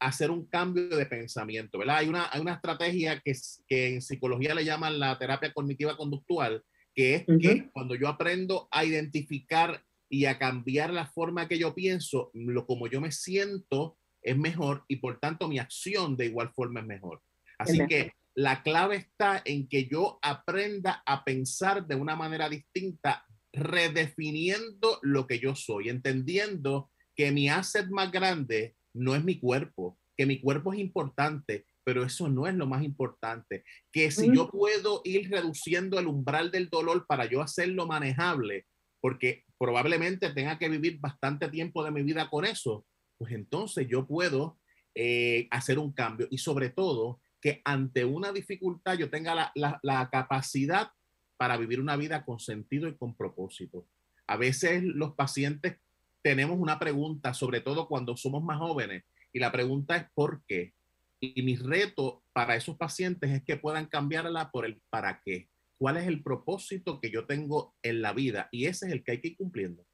hacer 0.00 0.32
un 0.32 0.46
cambio 0.46 0.88
de 0.88 1.06
pensamiento, 1.06 1.78
¿verdad? 1.78 1.98
Hay 1.98 2.08
una, 2.08 2.28
hay 2.28 2.40
una 2.40 2.54
estrategia 2.54 3.20
que, 3.20 3.32
que 3.68 3.94
en 3.94 4.02
psicología 4.02 4.52
le 4.54 4.64
llaman 4.64 4.98
la 4.98 5.16
terapia 5.16 5.52
cognitiva 5.52 5.96
conductual, 5.96 6.64
que 6.92 7.14
es 7.14 7.24
que 7.40 7.70
cuando 7.70 7.94
yo 7.94 8.08
aprendo 8.08 8.66
a 8.72 8.84
identificar 8.84 9.80
y 10.08 10.24
a 10.24 10.38
cambiar 10.38 10.92
la 10.92 11.06
forma 11.06 11.46
que 11.46 11.58
yo 11.58 11.72
pienso, 11.72 12.32
lo 12.34 12.66
como 12.66 12.88
yo 12.88 13.00
me 13.00 13.12
siento, 13.12 13.96
es 14.22 14.36
mejor 14.36 14.84
y 14.88 14.96
por 14.96 15.20
tanto 15.20 15.46
mi 15.46 15.60
acción 15.60 16.16
de 16.16 16.26
igual 16.26 16.50
forma 16.50 16.80
es 16.80 16.86
mejor. 16.86 17.22
Así 17.58 17.86
que 17.86 18.12
la 18.34 18.62
clave 18.62 18.96
está 18.96 19.42
en 19.44 19.68
que 19.68 19.88
yo 19.88 20.18
aprenda 20.22 21.02
a 21.04 21.24
pensar 21.24 21.86
de 21.86 21.96
una 21.96 22.14
manera 22.14 22.48
distinta, 22.48 23.26
redefiniendo 23.52 25.00
lo 25.02 25.26
que 25.26 25.40
yo 25.40 25.56
soy, 25.56 25.88
entendiendo 25.88 26.90
que 27.16 27.32
mi 27.32 27.48
asset 27.48 27.88
más 27.88 28.12
grande 28.12 28.76
no 28.94 29.16
es 29.16 29.24
mi 29.24 29.40
cuerpo, 29.40 29.98
que 30.16 30.24
mi 30.24 30.40
cuerpo 30.40 30.72
es 30.72 30.78
importante, 30.78 31.66
pero 31.82 32.04
eso 32.04 32.28
no 32.28 32.46
es 32.46 32.54
lo 32.54 32.66
más 32.66 32.84
importante. 32.84 33.64
Que 33.90 34.10
si 34.10 34.32
yo 34.32 34.50
puedo 34.50 35.00
ir 35.04 35.30
reduciendo 35.30 35.98
el 35.98 36.06
umbral 36.06 36.50
del 36.50 36.68
dolor 36.68 37.06
para 37.08 37.24
yo 37.24 37.42
hacerlo 37.42 37.86
manejable, 37.86 38.66
porque 39.00 39.44
probablemente 39.58 40.30
tenga 40.32 40.58
que 40.58 40.68
vivir 40.68 41.00
bastante 41.00 41.48
tiempo 41.48 41.82
de 41.82 41.90
mi 41.90 42.02
vida 42.02 42.30
con 42.30 42.44
eso, 42.44 42.86
pues 43.16 43.32
entonces 43.32 43.88
yo 43.88 44.06
puedo 44.06 44.60
eh, 44.94 45.48
hacer 45.50 45.78
un 45.78 45.92
cambio 45.92 46.28
y 46.30 46.38
sobre 46.38 46.70
todo 46.70 47.20
que 47.40 47.60
ante 47.64 48.04
una 48.04 48.32
dificultad 48.32 48.94
yo 48.94 49.10
tenga 49.10 49.52
la, 49.54 50.08
capacidad 50.10 50.90
para 51.36 51.56
vivir 51.56 51.80
una 51.80 51.96
vida 51.96 52.24
con 52.24 52.40
sentido 52.40 52.88
y 52.88 52.96
con 52.96 53.14
propósito. 53.14 53.86
A 54.26 54.36
veces 54.36 54.82
los 54.82 55.14
pacientes 55.14 55.78
tenemos 56.22 56.58
una 56.58 56.78
pregunta, 56.78 57.32
sobre 57.32 57.60
todo 57.60 57.88
cuando 57.88 58.16
somos 58.16 58.42
más 58.42 58.58
jóvenes, 58.58 59.04
y 59.32 59.38
la 59.38 59.52
pregunta 59.52 59.96
es 59.96 60.06
¿por 60.14 60.42
qué? 60.46 60.74
Y 61.20 61.42
mi 61.42 61.56
reto 61.56 62.22
para 62.32 62.56
esos 62.56 62.76
pacientes 62.76 63.30
es 63.30 63.44
que 63.44 63.56
puedan 63.56 63.86
cambiarla 63.86 64.50
por 64.50 64.64
el 64.66 64.80
para 64.90 65.20
qué. 65.24 65.48
¿Cuál 65.78 65.96
es 65.96 66.06
el 66.06 66.22
propósito 66.22 67.00
que 67.00 67.10
yo 67.10 67.26
tengo 67.26 67.74
en 67.82 68.02
la 68.02 68.12
vida? 68.12 68.48
Y 68.50 68.66
ese 68.66 68.86
es 68.86 68.92
el 68.92 69.04
que 69.04 69.12
hay 69.12 69.20
que 69.20 69.28
ir 69.28 69.36
cumpliendo. 69.36 69.84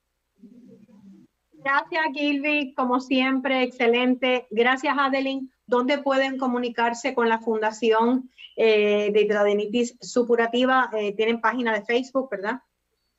Gracias, 1.52 2.04
Gilby. 2.14 2.74
Como 2.74 3.00
siempre, 3.00 3.62
excelente. 3.62 4.46
Gracias, 4.50 4.94
Adeline. 4.98 5.50
¿Dónde 5.66 5.98
pueden 5.98 6.37
comunicarse 6.38 7.14
con 7.14 7.29
la 7.29 7.38
Fundación 7.38 8.31
eh, 8.57 9.11
de 9.12 9.22
Hidradenitis 9.22 9.96
Supurativa? 10.00 10.90
Eh, 10.92 11.14
tienen 11.14 11.40
página 11.40 11.72
de 11.72 11.85
Facebook, 11.85 12.29
¿verdad? 12.31 12.61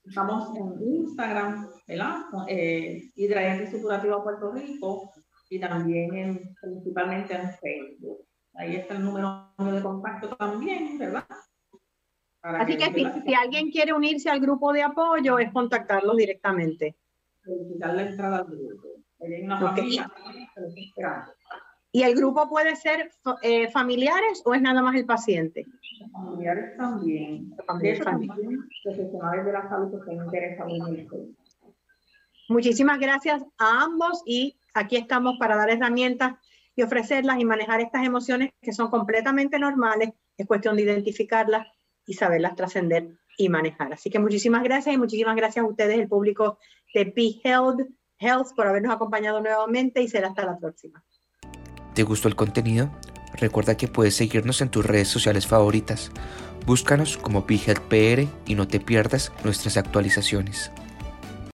Estamos 0.05 0.55
en 0.55 0.75
Instagram, 0.88 1.67
¿verdad? 1.88 2.17
Eh, 2.47 3.12
Hidradenitis 3.15 3.71
Supurativa 3.71 4.23
Puerto 4.23 4.51
Rico 4.51 5.12
y 5.49 5.60
también 5.60 6.55
principalmente 6.62 7.34
en 7.34 7.51
Facebook. 7.53 8.25
Ahí 8.53 8.75
está 8.75 8.93
el 8.93 9.03
número 9.03 9.51
de 9.58 9.81
contacto 9.81 10.36
también, 10.38 10.97
¿verdad? 10.99 11.25
Así 12.41 12.77
que, 12.77 13.12
si, 13.25 13.34
alguien 13.34 13.71
quiere 13.71 13.91
unirse 13.91 14.29
al 14.29 14.39
grupo 14.39 14.71
de 14.71 14.84
apoyo, 14.84 15.39
es 15.39 15.51
contactarlos 15.51 16.15
directamente. 16.15 16.95
la 17.79 18.03
entrada 18.03 18.38
al 18.38 18.45
grupo. 18.45 18.88
Hay 19.19 19.41
una 19.41 19.60
familia 19.60 20.12
¿Y 21.95 22.03
el 22.03 22.13
grupo 22.13 22.49
puede 22.49 22.75
ser 22.75 23.10
eh, 23.41 23.71
familiares 23.71 24.41
o 24.43 24.53
es 24.53 24.62
nada 24.62 24.81
más 24.81 24.95
el 24.97 25.05
paciente? 25.05 25.65
Familiares 26.12 26.75
también. 26.75 27.55
Familiares 27.65 28.03
también. 28.03 28.67
Profesionales 28.84 29.45
de 29.45 29.53
la 29.53 29.69
salud 29.69 29.97
que 29.97 30.05
se 30.05 30.13
interesan 30.13 30.69
esto. 30.93 31.15
Muchísimas 32.49 32.99
gracias 32.99 33.43
a 33.58 33.84
ambos 33.84 34.21
y 34.25 34.60
aquí 34.73 34.97
estamos 34.97 35.38
para 35.39 35.55
dar 35.55 35.69
herramientas 35.69 36.34
y 36.75 36.84
ofrecerlas 36.84 37.39
y 37.39 37.45
manejar 37.45 37.79
estas 37.79 38.05
emociones 38.05 38.51
que 38.62 38.73
son 38.73 38.89
completamente 38.89 39.58
normales. 39.58 40.10
Es 40.38 40.45
cuestión 40.47 40.75
de 40.75 40.81
identificarlas 40.81 41.65
y 42.05 42.15
saberlas 42.15 42.58
trascender 42.58 43.08
y 43.38 43.47
manejar. 43.47 43.93
Así 43.93 44.10
que 44.10 44.19
muchísimas 44.19 44.63
gracias 44.63 44.93
y 44.93 44.97
muchísimas 44.97 45.38
gracias 45.38 45.63
a 45.63 45.69
ustedes, 45.69 45.97
el 45.97 46.10
público 46.10 46.60
de 46.93 47.05
Be 47.05 47.39
Health, 47.41 47.88
Health, 48.19 48.47
por 48.53 48.67
habernos 48.67 48.93
acompañado 48.93 49.39
nuevamente 49.39 50.01
y 50.01 50.10
será 50.10 50.27
hasta 50.27 50.45
la 50.45 50.58
próxima. 50.58 51.01
¿Te 51.95 52.03
gustó 52.03 52.27
el 52.27 52.36
contenido? 52.36 52.89
Recuerda 53.36 53.77
que 53.77 53.88
puedes 53.88 54.15
seguirnos 54.15 54.60
en 54.60 54.67
tus 54.67 54.86
redes 54.86 55.08
sociales 55.08 55.47
favoritas. 55.47 56.12
Búscanos 56.65 57.15
como 57.15 57.45
Be 57.45 57.55
Health 57.55 57.84
PR 57.88 58.27
y 58.45 58.55
no 58.55 58.67
te 58.67 58.81
pierdas 58.81 59.31
nuestras 59.45 59.77
actualizaciones. 59.77 60.71